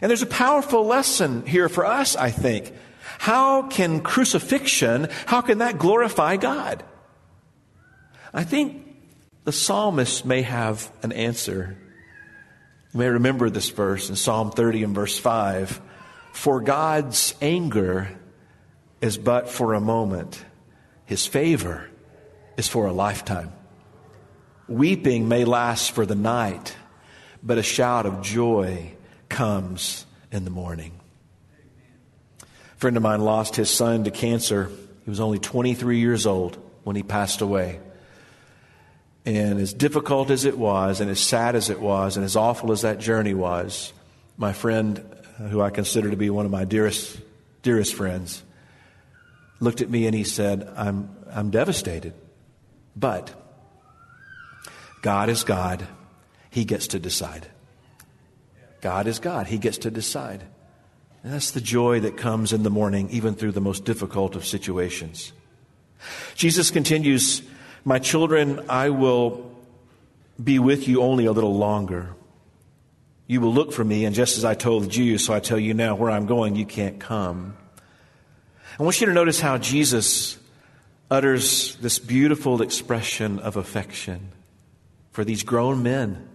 And 0.01 0.09
there's 0.09 0.21
a 0.21 0.25
powerful 0.27 0.85
lesson 0.85 1.45
here 1.45 1.69
for 1.69 1.85
us, 1.85 2.17
I 2.17 2.29
think. 2.29 2.73
How 3.19 3.63
can 3.63 4.01
crucifixion, 4.01 5.07
how 5.25 5.41
can 5.41 5.59
that 5.59 5.77
glorify 5.77 6.37
God? 6.37 6.83
I 8.33 8.43
think 8.43 8.85
the 9.45 9.51
psalmist 9.51 10.25
may 10.25 10.41
have 10.41 10.91
an 11.03 11.11
answer. 11.11 11.77
You 12.93 12.99
may 12.99 13.07
remember 13.07 13.49
this 13.49 13.69
verse 13.69 14.09
in 14.09 14.15
Psalm 14.15 14.51
30 14.51 14.83
and 14.83 14.95
verse 14.95 15.17
5. 15.17 15.81
For 16.33 16.59
God's 16.61 17.33
anger 17.41 18.09
is 19.01 19.17
but 19.17 19.49
for 19.49 19.73
a 19.73 19.79
moment, 19.79 20.43
his 21.05 21.25
favor 21.25 21.89
is 22.57 22.67
for 22.67 22.87
a 22.87 22.93
lifetime. 22.93 23.53
Weeping 24.67 25.27
may 25.27 25.45
last 25.45 25.91
for 25.91 26.05
the 26.05 26.15
night, 26.15 26.75
but 27.43 27.57
a 27.57 27.63
shout 27.63 28.05
of 28.05 28.21
joy 28.21 28.95
comes 29.29 30.05
in 30.31 30.43
the 30.43 30.49
morning. 30.49 30.94
A 32.75 32.77
friend 32.77 32.97
of 32.97 33.03
mine 33.03 33.21
lost 33.21 33.55
his 33.55 33.69
son 33.69 34.03
to 34.03 34.11
cancer. 34.11 34.69
He 35.05 35.09
was 35.09 35.21
only 35.21 35.39
23 35.39 35.99
years 35.99 36.25
old 36.25 36.57
when 36.83 36.95
he 36.95 37.03
passed 37.03 37.41
away. 37.41 37.79
And 39.25 39.59
as 39.59 39.73
difficult 39.73 40.29
as 40.29 40.45
it 40.45 40.57
was, 40.57 41.01
and 41.01 41.09
as 41.09 41.19
sad 41.19 41.55
as 41.55 41.69
it 41.69 41.79
was, 41.79 42.17
and 42.17 42.25
as 42.25 42.35
awful 42.35 42.71
as 42.71 42.81
that 42.81 42.99
journey 42.99 43.33
was, 43.33 43.93
my 44.37 44.53
friend, 44.53 45.03
uh, 45.39 45.47
who 45.47 45.61
I 45.61 45.69
consider 45.69 46.11
to 46.11 46.17
be 46.17 46.29
one 46.29 46.45
of 46.45 46.51
my 46.51 46.65
dearest, 46.65 47.19
dearest 47.63 47.95
friends, 47.95 48.43
looked 49.59 49.81
at 49.81 49.89
me 49.89 50.05
and 50.05 50.13
he 50.13 50.23
said, 50.23 50.69
I'm, 50.75 51.15
I'm 51.31 51.49
devastated. 51.49 52.13
But 52.95 53.33
God 55.01 55.29
is 55.29 55.43
God. 55.43 55.87
He 56.49 56.65
gets 56.65 56.87
to 56.87 56.99
decide. 56.99 57.47
God 58.81 59.07
is 59.07 59.19
God. 59.19 59.47
He 59.47 59.57
gets 59.57 59.79
to 59.79 59.91
decide. 59.91 60.43
And 61.25 61.33
that's 61.33 61.49
the 61.49 61.59
joy 61.59 62.01
that 62.01 62.17
comes 62.17 62.53
in 62.53 62.61
the 62.61 62.69
morning, 62.69 63.09
even 63.09 63.33
through 63.33 63.53
the 63.53 63.59
most 63.59 63.83
difficult 63.83 64.35
of 64.35 64.45
situations. 64.45 65.33
Jesus 66.35 66.69
continues, 66.69 67.41
My 67.83 67.97
children, 67.97 68.63
I 68.69 68.91
will 68.91 69.51
be 70.41 70.59
with 70.59 70.87
you 70.87 71.01
only 71.01 71.25
a 71.25 71.31
little 71.31 71.57
longer. 71.57 72.13
You 73.25 73.41
will 73.41 73.51
look 73.51 73.73
for 73.73 73.83
me, 73.83 74.05
and 74.05 74.13
just 74.13 74.37
as 74.37 74.45
I 74.45 74.53
told 74.53 74.83
the 74.83 74.87
Jews, 74.87 75.25
so 75.25 75.33
I 75.33 75.39
tell 75.39 75.57
you 75.57 75.73
now, 75.73 75.95
where 75.95 76.11
I'm 76.11 76.27
going, 76.27 76.55
you 76.55 76.67
can't 76.67 76.99
come. 76.99 77.57
I 78.79 78.83
want 78.83 79.01
you 79.01 79.07
to 79.07 79.13
notice 79.13 79.39
how 79.39 79.57
Jesus 79.57 80.37
utters 81.09 81.75
this 81.77 81.97
beautiful 81.97 82.61
expression 82.61 83.39
of 83.39 83.57
affection 83.57 84.29
for 85.11 85.25
these 85.25 85.41
grown 85.41 85.81
men, 85.81 86.29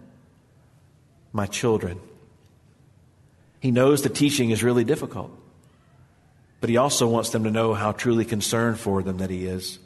my 1.31 1.45
children. 1.45 2.01
He 3.61 3.69
knows 3.69 4.01
the 4.01 4.09
teaching 4.09 4.49
is 4.49 4.63
really 4.63 4.83
difficult, 4.83 5.31
but 6.59 6.69
he 6.69 6.77
also 6.77 7.07
wants 7.07 7.29
them 7.29 7.43
to 7.43 7.51
know 7.51 7.75
how 7.75 7.91
truly 7.91 8.25
concerned 8.25 8.79
for 8.79 9.03
them 9.03 9.19
that 9.19 9.29
he 9.29 9.45
is. 9.45 9.77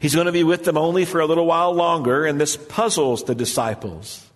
He's 0.00 0.14
going 0.14 0.26
to 0.26 0.32
be 0.32 0.44
with 0.44 0.64
them 0.64 0.76
only 0.76 1.06
for 1.06 1.20
a 1.20 1.26
little 1.26 1.46
while 1.46 1.72
longer, 1.72 2.26
and 2.26 2.38
this 2.38 2.58
puzzles 2.58 3.24
the 3.24 3.34
disciples, 3.34 4.26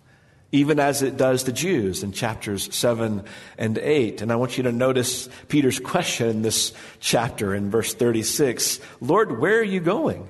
even 0.51 0.79
as 0.79 1.03
it 1.03 1.15
does 1.15 1.43
the 1.43 1.51
Jews 1.51 2.01
in 2.01 2.11
chapters 2.11 2.73
7 2.75 3.23
and 3.59 3.77
8. 3.77 4.23
And 4.23 4.31
I 4.31 4.35
want 4.35 4.57
you 4.57 4.63
to 4.63 4.71
notice 4.71 5.29
Peter's 5.47 5.79
question 5.79 6.29
in 6.29 6.41
this 6.41 6.73
chapter 6.99 7.53
in 7.53 7.69
verse 7.69 7.93
36 7.93 8.79
Lord, 8.99 9.39
where 9.39 9.59
are 9.59 9.63
you 9.63 9.79
going? 9.79 10.27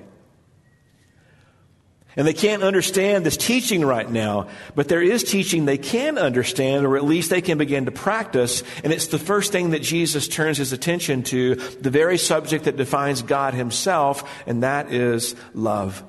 And 2.20 2.28
they 2.28 2.34
can't 2.34 2.62
understand 2.62 3.24
this 3.24 3.38
teaching 3.38 3.82
right 3.82 4.06
now, 4.06 4.48
but 4.74 4.88
there 4.88 5.00
is 5.00 5.24
teaching 5.24 5.64
they 5.64 5.78
can 5.78 6.18
understand, 6.18 6.84
or 6.84 6.98
at 6.98 7.04
least 7.04 7.30
they 7.30 7.40
can 7.40 7.56
begin 7.56 7.86
to 7.86 7.92
practice. 7.92 8.62
And 8.84 8.92
it's 8.92 9.06
the 9.06 9.18
first 9.18 9.52
thing 9.52 9.70
that 9.70 9.80
Jesus 9.80 10.28
turns 10.28 10.58
his 10.58 10.74
attention 10.74 11.22
to, 11.22 11.54
the 11.54 11.88
very 11.88 12.18
subject 12.18 12.66
that 12.66 12.76
defines 12.76 13.22
God 13.22 13.54
himself, 13.54 14.30
and 14.46 14.64
that 14.64 14.92
is 14.92 15.34
love. 15.54 16.04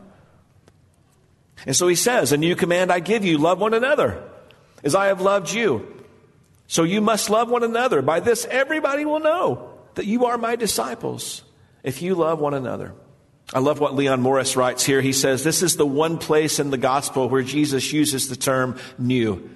And 1.65 1.77
so 1.77 1.87
he 1.87 1.95
says, 1.95 2.33
A 2.33 2.37
new 2.37 2.57
command 2.57 2.91
I 2.91 2.99
give 2.99 3.23
you, 3.23 3.37
love 3.37 3.61
one 3.61 3.73
another, 3.73 4.21
as 4.83 4.95
I 4.95 5.05
have 5.05 5.21
loved 5.21 5.53
you. 5.53 6.03
So 6.67 6.83
you 6.83 6.99
must 6.99 7.29
love 7.29 7.49
one 7.49 7.63
another. 7.63 8.01
By 8.01 8.19
this, 8.19 8.43
everybody 8.51 9.05
will 9.05 9.21
know 9.21 9.77
that 9.95 10.07
you 10.07 10.25
are 10.25 10.37
my 10.37 10.57
disciples, 10.57 11.43
if 11.83 12.01
you 12.01 12.15
love 12.15 12.41
one 12.41 12.53
another. 12.53 12.95
I 13.53 13.59
love 13.59 13.79
what 13.79 13.95
Leon 13.95 14.21
Morris 14.21 14.55
writes 14.55 14.85
here. 14.85 15.01
He 15.01 15.13
says, 15.13 15.43
This 15.43 15.61
is 15.61 15.75
the 15.75 15.85
one 15.85 16.17
place 16.17 16.59
in 16.59 16.69
the 16.69 16.77
gospel 16.77 17.27
where 17.27 17.43
Jesus 17.43 17.91
uses 17.91 18.29
the 18.29 18.37
term 18.37 18.77
new. 18.97 19.49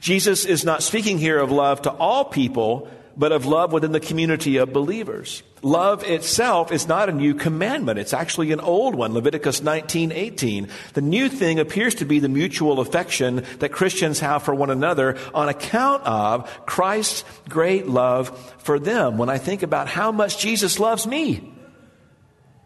Jesus 0.00 0.44
is 0.44 0.64
not 0.64 0.82
speaking 0.82 1.18
here 1.18 1.38
of 1.38 1.52
love 1.52 1.82
to 1.82 1.90
all 1.90 2.24
people, 2.24 2.88
but 3.16 3.30
of 3.30 3.46
love 3.46 3.72
within 3.72 3.92
the 3.92 4.00
community 4.00 4.56
of 4.56 4.72
believers. 4.72 5.44
Love 5.62 6.04
itself 6.04 6.70
is 6.70 6.86
not 6.86 7.08
a 7.08 7.12
new 7.12 7.34
commandment. 7.34 7.98
It's 7.98 8.12
actually 8.12 8.52
an 8.52 8.60
old 8.60 8.94
one, 8.94 9.12
Leviticus 9.12 9.60
19:18. 9.60 10.68
The 10.94 11.00
new 11.00 11.28
thing 11.28 11.58
appears 11.58 11.96
to 11.96 12.04
be 12.04 12.20
the 12.20 12.28
mutual 12.28 12.80
affection 12.80 13.44
that 13.58 13.70
Christians 13.72 14.20
have 14.20 14.42
for 14.42 14.54
one 14.54 14.70
another 14.70 15.16
on 15.34 15.48
account 15.48 16.04
of 16.04 16.48
Christ's 16.66 17.24
great 17.48 17.88
love 17.88 18.30
for 18.58 18.78
them. 18.78 19.18
When 19.18 19.28
I 19.28 19.38
think 19.38 19.62
about 19.62 19.88
how 19.88 20.12
much 20.12 20.38
Jesus 20.38 20.78
loves 20.78 21.06
me, 21.06 21.52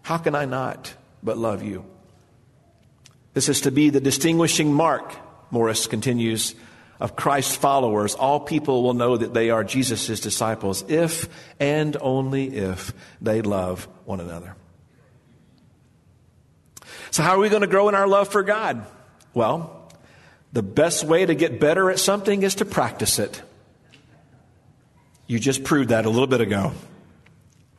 how 0.02 0.18
can 0.18 0.34
I 0.34 0.44
not 0.44 0.94
but 1.22 1.38
love 1.38 1.62
you? 1.62 1.84
This 3.34 3.48
is 3.48 3.62
to 3.62 3.70
be 3.70 3.90
the 3.90 4.00
distinguishing 4.00 4.72
mark, 4.72 5.14
Morris 5.50 5.86
continues, 5.86 6.54
of 7.00 7.16
Christ's 7.16 7.56
followers. 7.56 8.14
All 8.14 8.40
people 8.40 8.82
will 8.82 8.94
know 8.94 9.16
that 9.16 9.32
they 9.32 9.50
are 9.50 9.64
Jesus' 9.64 10.20
disciples 10.20 10.84
if 10.88 11.28
and 11.58 11.96
only 12.00 12.56
if 12.56 12.92
they 13.20 13.42
love 13.42 13.88
one 14.04 14.20
another. 14.20 14.54
So, 17.10 17.22
how 17.22 17.36
are 17.36 17.38
we 17.38 17.48
going 17.48 17.62
to 17.62 17.68
grow 17.68 17.88
in 17.88 17.94
our 17.94 18.06
love 18.06 18.28
for 18.28 18.42
God? 18.42 18.86
Well, 19.34 19.90
the 20.52 20.62
best 20.62 21.04
way 21.04 21.24
to 21.24 21.34
get 21.34 21.58
better 21.58 21.90
at 21.90 21.98
something 21.98 22.42
is 22.42 22.56
to 22.56 22.64
practice 22.64 23.18
it. 23.18 23.42
You 25.26 25.38
just 25.38 25.64
proved 25.64 25.90
that 25.90 26.04
a 26.04 26.10
little 26.10 26.26
bit 26.26 26.40
ago 26.40 26.72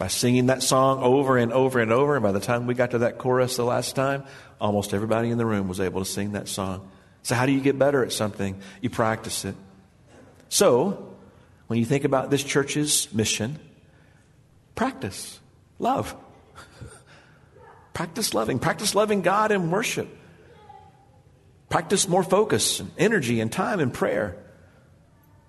by 0.03 0.07
singing 0.07 0.47
that 0.47 0.61
song 0.61 1.01
over 1.01 1.37
and 1.37 1.53
over 1.53 1.79
and 1.79 1.89
over. 1.93 2.15
And 2.15 2.23
by 2.23 2.33
the 2.33 2.41
time 2.41 2.67
we 2.67 2.73
got 2.73 2.91
to 2.91 2.97
that 2.97 3.17
chorus 3.17 3.55
the 3.55 3.63
last 3.63 3.95
time, 3.95 4.25
almost 4.59 4.93
everybody 4.93 5.29
in 5.29 5.37
the 5.37 5.45
room 5.45 5.69
was 5.69 5.79
able 5.79 6.03
to 6.03 6.05
sing 6.05 6.33
that 6.33 6.49
song. 6.49 6.91
So, 7.21 7.35
how 7.35 7.45
do 7.45 7.53
you 7.53 7.61
get 7.61 7.79
better 7.79 8.03
at 8.03 8.11
something? 8.11 8.59
You 8.81 8.89
practice 8.89 9.45
it. 9.45 9.55
So, 10.49 11.15
when 11.67 11.79
you 11.79 11.85
think 11.85 12.03
about 12.03 12.29
this 12.29 12.43
church's 12.43 13.13
mission, 13.13 13.57
practice 14.75 15.39
love. 15.79 16.13
practice 17.93 18.33
loving. 18.33 18.59
Practice 18.59 18.95
loving 18.95 19.21
God 19.21 19.53
in 19.53 19.71
worship. 19.71 20.09
Practice 21.69 22.09
more 22.09 22.23
focus 22.23 22.81
and 22.81 22.91
energy 22.97 23.39
and 23.39 23.49
time 23.49 23.79
in 23.79 23.89
prayer. 23.89 24.35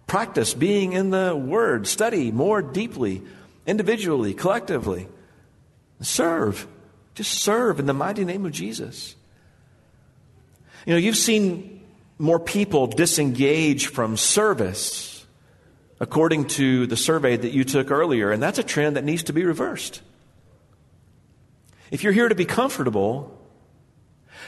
Practice 0.06 0.54
being 0.54 0.92
in 0.92 1.10
the 1.10 1.34
Word. 1.34 1.88
Study 1.88 2.30
more 2.30 2.62
deeply, 2.62 3.22
individually, 3.66 4.34
collectively. 4.34 5.08
Serve. 6.00 6.66
Just 7.14 7.32
serve 7.32 7.78
in 7.78 7.86
the 7.86 7.94
mighty 7.94 8.24
name 8.24 8.44
of 8.44 8.52
Jesus. 8.52 9.14
You 10.86 10.94
know, 10.94 10.98
you've 10.98 11.16
seen 11.16 11.82
more 12.18 12.38
people 12.38 12.86
disengage 12.86 13.86
from 13.86 14.16
service 14.16 15.24
according 16.00 16.46
to 16.46 16.86
the 16.86 16.96
survey 16.96 17.36
that 17.36 17.52
you 17.52 17.64
took 17.64 17.90
earlier, 17.90 18.30
and 18.30 18.42
that's 18.42 18.58
a 18.58 18.62
trend 18.62 18.96
that 18.96 19.04
needs 19.04 19.24
to 19.24 19.32
be 19.32 19.44
reversed. 19.44 20.02
If 21.90 22.02
you're 22.02 22.12
here 22.12 22.28
to 22.28 22.34
be 22.34 22.44
comfortable, 22.44 23.38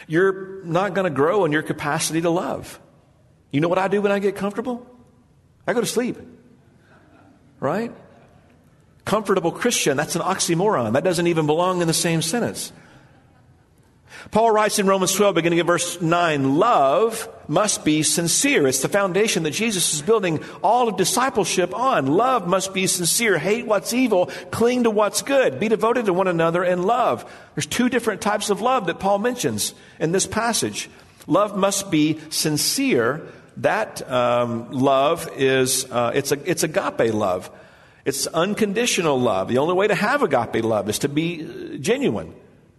you're 0.06 0.62
not 0.64 0.94
going 0.94 1.04
to 1.04 1.14
grow 1.14 1.44
in 1.44 1.52
your 1.52 1.62
capacity 1.62 2.20
to 2.20 2.30
love. 2.30 2.78
You 3.50 3.60
know 3.60 3.68
what 3.68 3.78
I 3.78 3.88
do 3.88 4.02
when 4.02 4.12
I 4.12 4.18
get 4.18 4.36
comfortable? 4.36 4.86
I 5.66 5.72
go 5.72 5.80
to 5.80 5.86
sleep. 5.86 6.18
Right? 7.60 7.92
Comfortable 9.06 9.52
Christian, 9.52 9.96
that's 9.96 10.16
an 10.16 10.22
oxymoron. 10.22 10.92
That 10.94 11.04
doesn't 11.04 11.28
even 11.28 11.46
belong 11.46 11.80
in 11.80 11.86
the 11.86 11.94
same 11.94 12.22
sentence. 12.22 12.72
Paul 14.32 14.50
writes 14.50 14.80
in 14.80 14.88
Romans 14.88 15.14
12, 15.14 15.36
beginning 15.36 15.60
at 15.60 15.66
verse 15.66 16.00
9, 16.00 16.56
love 16.56 17.28
must 17.48 17.84
be 17.84 18.02
sincere. 18.02 18.66
It's 18.66 18.82
the 18.82 18.88
foundation 18.88 19.44
that 19.44 19.52
Jesus 19.52 19.94
is 19.94 20.02
building 20.02 20.42
all 20.60 20.88
of 20.88 20.96
discipleship 20.96 21.72
on. 21.72 22.08
Love 22.08 22.48
must 22.48 22.74
be 22.74 22.88
sincere. 22.88 23.38
Hate 23.38 23.64
what's 23.64 23.92
evil. 23.92 24.26
Cling 24.50 24.82
to 24.82 24.90
what's 24.90 25.22
good. 25.22 25.60
Be 25.60 25.68
devoted 25.68 26.06
to 26.06 26.12
one 26.12 26.26
another 26.26 26.64
in 26.64 26.82
love. 26.82 27.32
There's 27.54 27.66
two 27.66 27.88
different 27.88 28.20
types 28.20 28.50
of 28.50 28.60
love 28.60 28.86
that 28.86 28.98
Paul 28.98 29.20
mentions 29.20 29.72
in 30.00 30.10
this 30.10 30.26
passage. 30.26 30.90
Love 31.28 31.56
must 31.56 31.92
be 31.92 32.18
sincere. 32.30 33.24
That 33.58 34.10
um, 34.10 34.72
love 34.72 35.30
is, 35.36 35.84
uh, 35.92 36.10
it's, 36.12 36.32
a, 36.32 36.50
it's 36.50 36.64
agape 36.64 37.14
love. 37.14 37.48
It's 38.06 38.28
unconditional 38.28 39.20
love. 39.20 39.48
The 39.48 39.58
only 39.58 39.74
way 39.74 39.88
to 39.88 39.94
have 39.94 40.22
agape 40.22 40.64
love 40.64 40.88
is 40.88 41.00
to 41.00 41.08
be 41.08 41.78
genuine, 41.80 42.34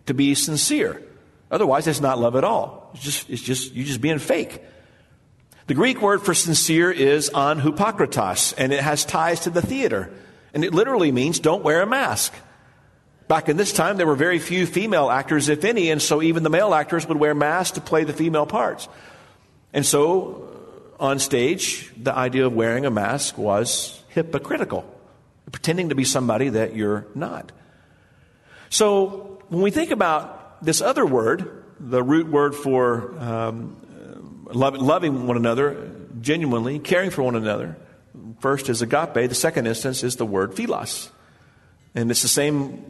to 0.06 0.14
be 0.14 0.34
sincere. 0.36 1.04
Otherwise, 1.52 1.86
it's 1.86 2.00
not 2.00 2.18
love 2.18 2.38
at 2.38 2.46
all. 2.46 2.92
It's 2.94 3.04
just, 3.04 3.30
it's 3.30 3.42
just, 3.42 3.74
you're 3.74 3.86
just 3.86 4.00
being 4.00 4.20
fake. 4.20 4.64
The 5.68 5.74
Greek 5.74 6.02
word 6.02 6.22
for 6.22 6.34
sincere 6.34 6.90
is 6.92 7.30
on 7.30 7.60
anhupakritos, 7.60 8.54
and 8.58 8.72
it 8.72 8.80
has 8.80 9.04
ties 9.04 9.42
to 9.42 9.50
the 9.50 9.62
theater. 9.62 10.10
And 10.54 10.64
it 10.64 10.74
literally 10.74 11.12
means 11.12 11.40
don't 11.40 11.62
wear 11.62 11.82
a 11.82 11.86
mask. 11.86 12.34
Back 13.28 13.50
in 13.50 13.58
this 13.58 13.74
time, 13.74 13.98
there 13.98 14.08
were 14.08 14.16
very 14.16 14.40
few 14.40 14.66
female 14.66 15.10
actors, 15.10 15.50
if 15.50 15.66
any, 15.66 15.92
and 15.92 16.02
so 16.02 16.22
even 16.22 16.44
the 16.44 16.50
male 16.50 16.74
actors 16.74 17.06
would 17.06 17.18
wear 17.18 17.36
masks 17.36 17.76
to 17.76 17.82
play 17.82 18.06
the 18.06 18.14
female 18.14 18.46
parts. 18.46 18.88
And 19.74 19.86
so, 19.86 20.48
on 21.02 21.20
stage, 21.20 21.92
the 22.02 22.16
idea 22.16 22.46
of 22.46 22.54
wearing 22.54 22.86
a 22.86 22.92
mask 22.92 23.38
was 23.38 24.02
hypocritical, 24.08 24.86
pretending 25.52 25.90
to 25.90 25.96
be 25.96 26.04
somebody 26.04 26.50
that 26.50 26.76
you're 26.76 27.08
not. 27.16 27.52
So, 28.70 29.42
when 29.50 29.62
we 29.62 29.72
think 29.72 29.92
about 29.92 30.64
this 30.64 30.82
other 30.82 31.06
word, 31.06 31.64
the 31.80 32.04
root 32.04 32.28
word 32.28 32.54
for 32.56 33.18
um, 33.18 33.78
loving 34.52 35.28
one 35.28 35.38
another 35.38 35.92
genuinely, 36.20 36.80
caring 36.80 37.12
for 37.12 37.24
one 37.24 37.36
another, 37.36 37.78
first 38.40 38.70
is 38.70 38.82
agape. 38.82 39.14
The 39.14 39.36
second 39.36 39.68
instance 39.68 40.04
is 40.04 40.16
the 40.16 40.26
word 40.26 40.56
philos. 40.56 41.10
And 41.96 42.12
it's 42.12 42.22
the 42.22 42.28
same 42.28 42.84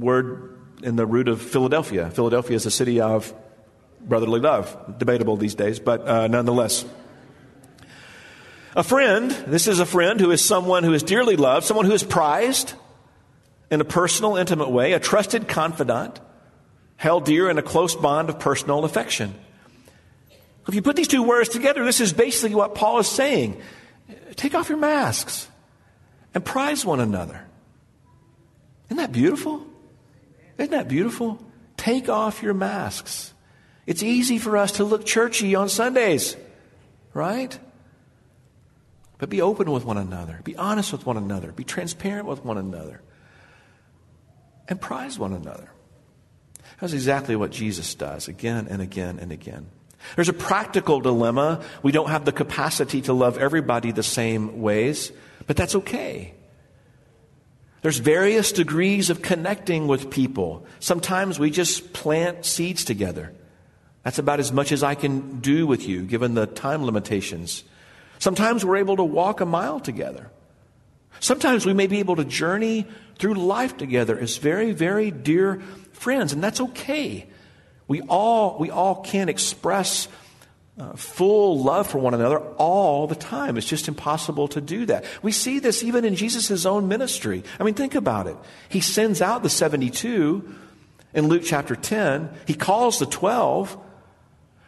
word 0.00 0.58
in 0.82 0.96
the 0.96 1.06
root 1.06 1.28
of 1.28 1.40
Philadelphia. 1.40 2.10
Philadelphia 2.10 2.56
is 2.56 2.66
a 2.66 2.70
city 2.70 3.00
of 3.00 3.32
brotherly 4.00 4.40
love. 4.40 4.98
Debatable 4.98 5.36
these 5.36 5.54
days, 5.54 5.78
but 5.78 6.06
uh, 6.06 6.26
nonetheless. 6.26 6.84
A 8.74 8.82
friend, 8.82 9.30
this 9.30 9.68
is 9.68 9.80
a 9.80 9.86
friend 9.86 10.18
who 10.18 10.30
is 10.30 10.42
someone 10.42 10.82
who 10.82 10.94
is 10.94 11.02
dearly 11.02 11.36
loved, 11.36 11.66
someone 11.66 11.84
who 11.84 11.92
is 11.92 12.02
prized 12.02 12.72
in 13.70 13.80
a 13.82 13.84
personal, 13.84 14.36
intimate 14.36 14.70
way, 14.70 14.92
a 14.92 15.00
trusted 15.00 15.46
confidant 15.46 16.20
held 16.96 17.26
dear 17.26 17.50
in 17.50 17.58
a 17.58 17.62
close 17.62 17.94
bond 17.94 18.30
of 18.30 18.38
personal 18.38 18.84
affection. 18.84 19.34
If 20.68 20.74
you 20.74 20.80
put 20.80 20.96
these 20.96 21.08
two 21.08 21.22
words 21.22 21.50
together, 21.50 21.84
this 21.84 22.00
is 22.00 22.12
basically 22.12 22.54
what 22.54 22.74
Paul 22.74 22.98
is 23.00 23.08
saying. 23.08 23.60
Take 24.36 24.54
off 24.54 24.68
your 24.68 24.78
masks 24.78 25.48
and 26.34 26.42
prize 26.42 26.84
one 26.84 27.00
another. 27.00 27.44
Isn't 28.86 28.98
that 28.98 29.12
beautiful? 29.12 29.66
Isn't 30.56 30.70
that 30.70 30.88
beautiful? 30.88 31.44
Take 31.76 32.08
off 32.08 32.42
your 32.42 32.54
masks. 32.54 33.34
It's 33.86 34.02
easy 34.02 34.38
for 34.38 34.56
us 34.56 34.72
to 34.72 34.84
look 34.84 35.04
churchy 35.04 35.54
on 35.56 35.68
Sundays, 35.68 36.36
right? 37.12 37.58
But 39.22 39.30
be 39.30 39.40
open 39.40 39.70
with 39.70 39.84
one 39.84 39.98
another. 39.98 40.40
Be 40.42 40.56
honest 40.56 40.90
with 40.90 41.06
one 41.06 41.16
another. 41.16 41.52
Be 41.52 41.62
transparent 41.62 42.26
with 42.26 42.44
one 42.44 42.58
another. 42.58 43.02
And 44.66 44.80
prize 44.80 45.16
one 45.16 45.32
another. 45.32 45.70
That's 46.80 46.92
exactly 46.92 47.36
what 47.36 47.52
Jesus 47.52 47.94
does 47.94 48.26
again 48.26 48.66
and 48.68 48.82
again 48.82 49.20
and 49.20 49.30
again. 49.30 49.68
There's 50.16 50.28
a 50.28 50.32
practical 50.32 51.00
dilemma. 51.00 51.62
We 51.84 51.92
don't 51.92 52.10
have 52.10 52.24
the 52.24 52.32
capacity 52.32 53.00
to 53.02 53.12
love 53.12 53.38
everybody 53.38 53.92
the 53.92 54.02
same 54.02 54.60
ways, 54.60 55.12
but 55.46 55.54
that's 55.56 55.76
okay. 55.76 56.34
There's 57.82 57.98
various 57.98 58.50
degrees 58.50 59.08
of 59.08 59.22
connecting 59.22 59.86
with 59.86 60.10
people. 60.10 60.66
Sometimes 60.80 61.38
we 61.38 61.52
just 61.52 61.92
plant 61.92 62.44
seeds 62.44 62.84
together. 62.84 63.32
That's 64.02 64.18
about 64.18 64.40
as 64.40 64.50
much 64.50 64.72
as 64.72 64.82
I 64.82 64.96
can 64.96 65.38
do 65.38 65.64
with 65.64 65.86
you, 65.86 66.02
given 66.02 66.34
the 66.34 66.46
time 66.46 66.84
limitations. 66.84 67.62
Sometimes 68.22 68.64
we're 68.64 68.76
able 68.76 68.98
to 68.98 69.02
walk 69.02 69.40
a 69.40 69.44
mile 69.44 69.80
together. 69.80 70.30
Sometimes 71.18 71.66
we 71.66 71.72
may 71.72 71.88
be 71.88 71.98
able 71.98 72.14
to 72.14 72.24
journey 72.24 72.86
through 73.18 73.34
life 73.34 73.76
together 73.76 74.16
as 74.16 74.36
very, 74.36 74.70
very 74.70 75.10
dear 75.10 75.60
friends, 75.90 76.32
and 76.32 76.40
that's 76.40 76.60
okay. 76.60 77.26
We 77.88 78.00
all, 78.02 78.58
we 78.60 78.70
all 78.70 79.02
can 79.02 79.28
express 79.28 80.06
uh, 80.78 80.92
full 80.92 81.64
love 81.64 81.88
for 81.88 81.98
one 81.98 82.14
another 82.14 82.38
all 82.38 83.08
the 83.08 83.16
time. 83.16 83.56
It's 83.56 83.66
just 83.66 83.88
impossible 83.88 84.46
to 84.46 84.60
do 84.60 84.86
that. 84.86 85.04
We 85.20 85.32
see 85.32 85.58
this 85.58 85.82
even 85.82 86.04
in 86.04 86.14
Jesus' 86.14 86.64
own 86.64 86.86
ministry. 86.86 87.42
I 87.58 87.64
mean, 87.64 87.74
think 87.74 87.96
about 87.96 88.28
it. 88.28 88.36
He 88.68 88.78
sends 88.78 89.20
out 89.20 89.42
the 89.42 89.50
72 89.50 90.54
in 91.12 91.26
Luke 91.26 91.42
chapter 91.44 91.74
10, 91.74 92.30
he 92.46 92.54
calls 92.54 93.00
the 93.00 93.06
12. 93.06 93.76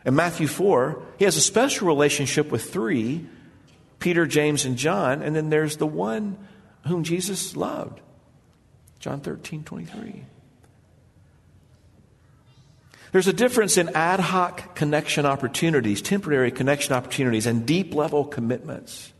In 0.06 0.16
Matthew 0.16 0.48
4, 0.48 1.00
he 1.20 1.24
has 1.24 1.36
a 1.36 1.40
special 1.40 1.86
relationship 1.86 2.50
with 2.50 2.72
three 2.72 3.28
Peter, 4.04 4.26
James, 4.26 4.66
and 4.66 4.76
John, 4.76 5.22
and 5.22 5.34
then 5.34 5.48
there's 5.48 5.78
the 5.78 5.86
one 5.86 6.36
whom 6.86 7.04
Jesus 7.04 7.56
loved. 7.56 8.02
John 8.98 9.20
13, 9.20 9.64
23. 9.64 10.26
There's 13.12 13.28
a 13.28 13.32
difference 13.32 13.78
in 13.78 13.88
ad 13.96 14.20
hoc 14.20 14.74
connection 14.74 15.24
opportunities, 15.24 16.02
temporary 16.02 16.50
connection 16.50 16.92
opportunities, 16.92 17.46
and 17.46 17.64
deep 17.64 17.94
level 17.94 18.26
commitments 18.26 19.14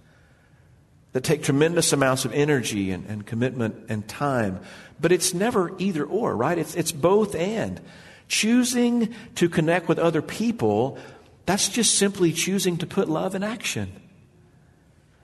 that 1.12 1.25
take 1.25 1.42
tremendous 1.42 1.94
amounts 1.94 2.27
of 2.27 2.35
energy 2.35 2.90
and, 2.90 3.07
and, 3.07 3.25
commitment 3.25 3.87
and 3.88 4.07
time. 4.07 4.61
But 5.01 5.12
it's 5.12 5.33
never 5.33 5.73
either 5.79 6.05
or, 6.05 6.37
right? 6.37 6.59
It's, 6.59 6.75
it's 6.75 6.92
both 6.92 7.35
and. 7.35 7.81
Choosing 8.29 9.14
to 9.37 9.49
connect 9.49 9.88
with 9.88 9.99
other 9.99 10.20
people, 10.20 10.99
that's 11.47 11.70
just 11.70 11.94
simply 11.94 12.35
choosing 12.35 12.77
to 12.77 12.87
put 12.87 13.09
love 13.09 13.35
in 13.35 13.42
action. 13.42 14.03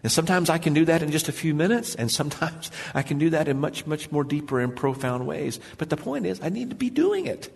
And 0.03 0.11
sometimes 0.11 0.49
I 0.49 0.59
can 0.59 0.73
do 0.73 0.87
that 0.87 1.03
in 1.03 1.11
just 1.11 1.29
a 1.29 1.33
few 1.33 1.55
minutes, 1.55 1.95
and 1.95 2.11
sometimes 2.11 2.71
I 2.95 3.03
can 3.03 3.19
do 3.19 3.31
that 3.31 3.49
in 3.49 3.59
much, 3.61 3.87
much 3.87 4.11
more 4.11 4.25
deeper 4.25 4.61
and 4.61 4.75
profound 4.75 5.27
ways. 5.27 5.61
But 5.79 5.91
the 5.91 5.97
point 5.97 6.27
is, 6.27 6.41
I 6.43 6.49
need 6.49 6.71
to 6.71 6.77
be 6.77 6.91
doing 6.91 7.27
it. 7.27 7.55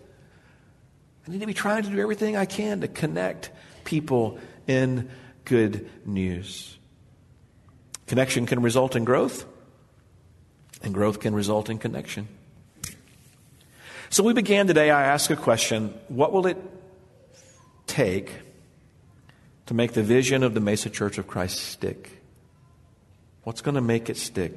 I 1.27 1.31
need 1.31 1.41
to 1.41 1.47
be 1.47 1.53
trying 1.53 1.83
to 1.83 1.89
do 1.89 1.99
everything 1.99 2.37
I 2.37 2.45
can 2.45 2.81
to 2.81 2.87
connect 2.87 3.49
people 3.83 4.37
in 4.67 5.09
good 5.43 5.89
news. 6.05 6.77
Connection 8.05 8.45
can 8.45 8.61
result 8.61 8.95
in 8.95 9.05
growth, 9.05 9.45
and 10.83 10.93
growth 10.93 11.19
can 11.19 11.33
result 11.33 11.69
in 11.69 11.79
connection. 11.79 12.27
So 14.11 14.23
we 14.23 14.33
began 14.33 14.67
today, 14.67 14.91
I 14.91 15.05
asked 15.05 15.31
a 15.31 15.35
question 15.35 15.93
what 16.09 16.31
will 16.31 16.45
it 16.45 16.57
take 17.87 18.31
to 19.65 19.73
make 19.73 19.93
the 19.93 20.03
vision 20.03 20.43
of 20.43 20.53
the 20.53 20.59
Mesa 20.59 20.91
Church 20.91 21.17
of 21.17 21.25
Christ 21.25 21.57
stick? 21.57 22.21
What's 23.45 23.61
going 23.61 23.75
to 23.75 23.81
make 23.81 24.09
it 24.09 24.17
stick? 24.17 24.53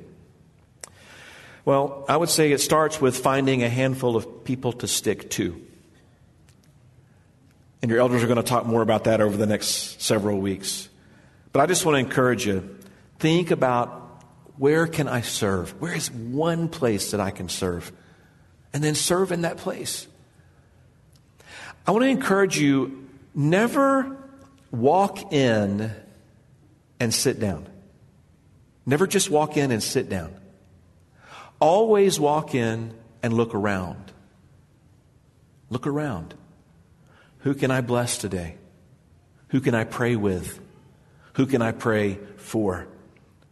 Well, 1.66 2.07
I 2.09 2.16
would 2.16 2.30
say 2.30 2.53
it 2.53 2.61
starts 2.62 3.03
with 3.03 3.18
finding 3.18 3.62
a 3.62 3.68
handful 3.68 4.16
of 4.16 4.45
people 4.45 4.72
to 4.72 4.89
stick 4.89 5.28
to. 5.32 5.62
And 7.82 7.91
your 7.91 8.01
elders 8.01 8.24
are 8.24 8.26
going 8.26 8.39
to 8.39 8.43
talk 8.43 8.64
more 8.64 8.80
about 8.80 9.05
that 9.05 9.20
over 9.20 9.36
the 9.36 9.47
next 9.47 10.01
several 10.01 10.39
weeks. 10.39 10.89
But 11.53 11.61
I 11.61 11.66
just 11.66 11.84
want 11.84 11.97
to 11.97 11.99
encourage 11.99 12.47
you 12.47 12.78
think 13.18 13.51
about 13.51 14.24
where 14.57 14.86
can 14.86 15.07
I 15.07 15.20
serve? 15.20 15.78
Where 15.80 15.95
is 15.95 16.11
one 16.11 16.70
place 16.70 17.11
that 17.11 17.20
I 17.20 17.30
can 17.30 17.51
serve? 17.51 17.93
And 18.72 18.82
then 18.82 18.95
serve 18.95 19.32
in 19.32 19.43
that 19.43 19.59
place. 19.59 20.07
I 21.86 21.91
want 21.91 22.05
to 22.05 22.09
encourage 22.09 22.59
you 22.59 23.07
never 23.34 24.16
walk 24.70 25.34
in 25.34 25.95
and 26.99 27.12
sit 27.12 27.39
down. 27.39 27.66
Never 28.89 29.07
just 29.07 29.28
walk 29.28 29.59
in 29.59 29.70
and 29.70 29.82
sit 29.82 30.09
down. 30.09 30.34
Always 31.61 32.18
walk 32.18 32.55
in 32.55 32.95
and 33.22 33.34
look 33.34 33.55
around. 33.55 34.12
Look 35.68 35.86
around. 35.86 36.32
Who 37.41 37.53
can 37.53 37.70
I 37.70 37.82
bless 37.82 38.16
today? 38.16 38.57
Who 39.49 39.61
can 39.61 39.74
I 39.74 39.84
pray 39.84 40.16
with? 40.16 40.59
Who 41.34 41.45
can 41.45 41.61
I 41.61 41.72
pray 41.72 42.18
for? 42.39 42.89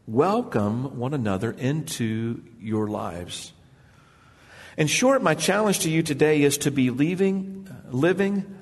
Welcome 0.06 0.98
one 0.98 1.12
another 1.12 1.50
into 1.50 2.42
your 2.58 2.86
lives. 2.86 3.52
In 4.78 4.86
short, 4.86 5.22
my 5.22 5.34
challenge 5.34 5.80
to 5.80 5.90
you 5.90 6.02
today 6.02 6.44
is 6.44 6.56
to 6.58 6.70
be 6.70 6.88
leaving, 6.88 7.68
living, 7.90 8.58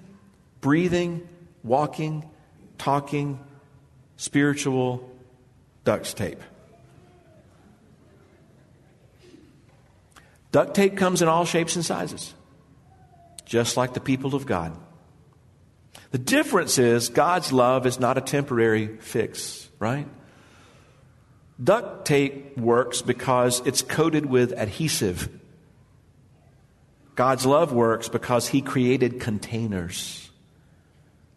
breathing, 0.60 1.28
walking, 1.62 2.28
talking, 2.78 3.38
spiritual 4.16 5.08
duct 5.84 6.16
tape. 6.16 6.42
Duct 10.54 10.72
tape 10.72 10.96
comes 10.96 11.20
in 11.20 11.26
all 11.26 11.44
shapes 11.44 11.74
and 11.74 11.84
sizes, 11.84 12.32
just 13.44 13.76
like 13.76 13.92
the 13.92 13.98
people 13.98 14.36
of 14.36 14.46
God. 14.46 14.72
The 16.12 16.18
difference 16.18 16.78
is 16.78 17.08
God's 17.08 17.52
love 17.52 17.86
is 17.86 17.98
not 17.98 18.18
a 18.18 18.20
temporary 18.20 18.86
fix, 18.98 19.68
right? 19.80 20.06
Duct 21.60 22.04
tape 22.06 22.56
works 22.56 23.02
because 23.02 23.66
it's 23.66 23.82
coated 23.82 24.26
with 24.26 24.52
adhesive. 24.52 25.28
God's 27.16 27.44
love 27.44 27.72
works 27.72 28.08
because 28.08 28.46
He 28.46 28.62
created 28.62 29.18
containers 29.18 30.30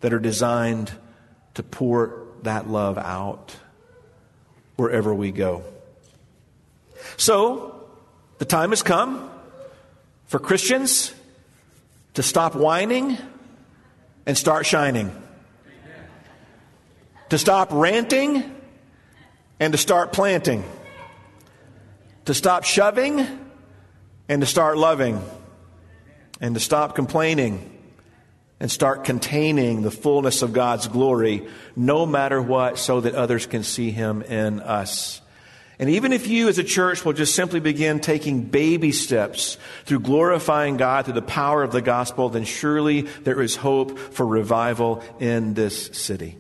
that 0.02 0.14
are 0.14 0.20
designed 0.20 0.92
to 1.56 1.64
pour 1.64 2.28
that 2.44 2.70
love 2.70 3.00
out 3.00 3.56
wherever 4.76 5.12
we 5.12 5.32
go. 5.32 5.64
So, 7.18 7.77
the 8.38 8.46
time 8.46 8.70
has 8.70 8.84
come 8.84 9.30
for 10.28 10.40
Christians 10.40 11.14
to 12.14 12.24
stop 12.24 12.56
whining 12.56 13.18
and 14.26 14.38
start 14.38 14.66
shining. 14.66 15.12
To 17.30 17.38
stop 17.38 17.70
ranting 17.72 18.56
and 19.60 19.74
to 19.74 19.78
start 19.78 20.14
planting. 20.14 20.64
To 22.26 22.34
stop 22.34 22.64
shoving 22.64 23.26
and 24.30 24.42
to 24.42 24.46
start 24.46 24.78
loving. 24.78 25.22
And 26.40 26.56
to 26.56 26.60
stop 26.60 26.96
complaining 26.96 27.74
and 28.60 28.72
start 28.72 29.04
containing 29.04 29.82
the 29.82 29.92
fullness 29.92 30.42
of 30.42 30.52
God's 30.52 30.88
glory, 30.88 31.48
no 31.76 32.06
matter 32.06 32.42
what, 32.42 32.80
so 32.80 33.02
that 33.02 33.14
others 33.14 33.46
can 33.46 33.64
see 33.64 33.92
Him 33.92 34.24
in 34.24 34.60
us. 34.60 35.22
And 35.80 35.92
even 35.92 36.12
if 36.12 36.28
you 36.28 36.50
as 36.50 36.58
a 36.58 36.64
church 36.64 37.06
will 37.06 37.14
just 37.14 37.36
simply 37.36 37.60
begin 37.60 38.00
taking 38.00 38.42
baby 38.42 38.92
steps 38.92 39.58
through 39.86 40.00
glorifying 40.00 40.78
God 40.78 41.06
through 41.06 41.14
the 41.14 41.22
power 41.22 41.62
of 41.62 41.72
the 41.72 41.84
gospel, 41.84 42.30
then 42.30 42.46
surely 42.46 43.02
there 43.02 43.42
is 43.42 43.56
hope 43.56 44.00
for 44.00 44.26
revival 44.26 45.04
in 45.20 45.54
this 45.54 45.86
city. 45.96 46.38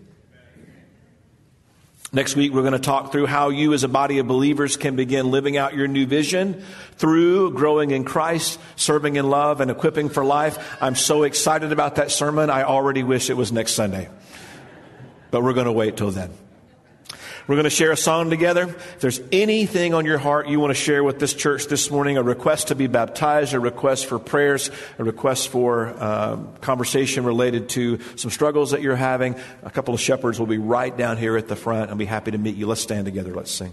Next 2.11 2.35
week, 2.37 2.53
we're 2.53 2.61
going 2.61 2.71
to 2.71 2.79
talk 2.79 3.11
through 3.11 3.25
how 3.25 3.49
you, 3.49 3.73
as 3.73 3.83
a 3.83 3.89
body 3.89 4.19
of 4.19 4.27
believers, 4.27 4.77
can 4.77 4.95
begin 4.95 5.29
living 5.29 5.57
out 5.57 5.75
your 5.75 5.89
new 5.89 6.05
vision 6.07 6.63
through 6.93 7.51
growing 7.51 7.91
in 7.91 8.05
Christ, 8.05 8.59
serving 8.77 9.17
in 9.17 9.29
love, 9.29 9.59
and 9.59 9.69
equipping 9.69 10.07
for 10.07 10.23
life. 10.23 10.77
I'm 10.81 10.95
so 10.95 11.23
excited 11.23 11.73
about 11.73 11.95
that 11.95 12.09
sermon. 12.09 12.49
I 12.49 12.63
already 12.63 13.03
wish 13.03 13.29
it 13.29 13.35
was 13.35 13.51
next 13.51 13.73
Sunday. 13.73 14.09
But 15.31 15.43
we're 15.43 15.53
going 15.53 15.65
to 15.65 15.71
wait 15.73 15.97
till 15.97 16.09
then. 16.09 16.31
We're 17.47 17.55
going 17.55 17.63
to 17.63 17.69
share 17.69 17.93
a 17.93 17.97
song 17.97 18.29
together. 18.29 18.63
If 18.63 18.99
there's 18.99 19.21
anything 19.31 19.93
on 19.93 20.05
your 20.05 20.17
heart 20.17 20.49
you 20.49 20.59
want 20.59 20.71
to 20.71 20.75
share 20.75 21.01
with 21.01 21.17
this 21.17 21.33
church 21.33 21.67
this 21.67 21.89
morning, 21.89 22.17
a 22.17 22.23
request 22.23 22.67
to 22.67 22.75
be 22.75 22.87
baptized, 22.87 23.53
a 23.53 23.59
request 23.59 24.07
for 24.07 24.19
prayers, 24.19 24.69
a 24.99 25.05
request 25.05 25.47
for 25.47 25.87
uh, 25.97 26.35
conversation 26.59 27.23
related 27.23 27.69
to 27.69 27.99
some 28.17 28.31
struggles 28.31 28.71
that 28.71 28.81
you're 28.81 28.97
having, 28.97 29.37
a 29.63 29.71
couple 29.71 29.93
of 29.93 30.01
shepherds 30.01 30.39
will 30.39 30.45
be 30.45 30.57
right 30.57 30.97
down 30.97 31.15
here 31.15 31.37
at 31.37 31.47
the 31.47 31.55
front 31.55 31.89
and 31.89 31.97
be 31.97 32.03
happy 32.03 32.31
to 32.31 32.37
meet 32.37 32.57
you. 32.57 32.67
Let's 32.67 32.81
stand 32.81 33.05
together. 33.05 33.33
Let's 33.33 33.51
sing. 33.51 33.71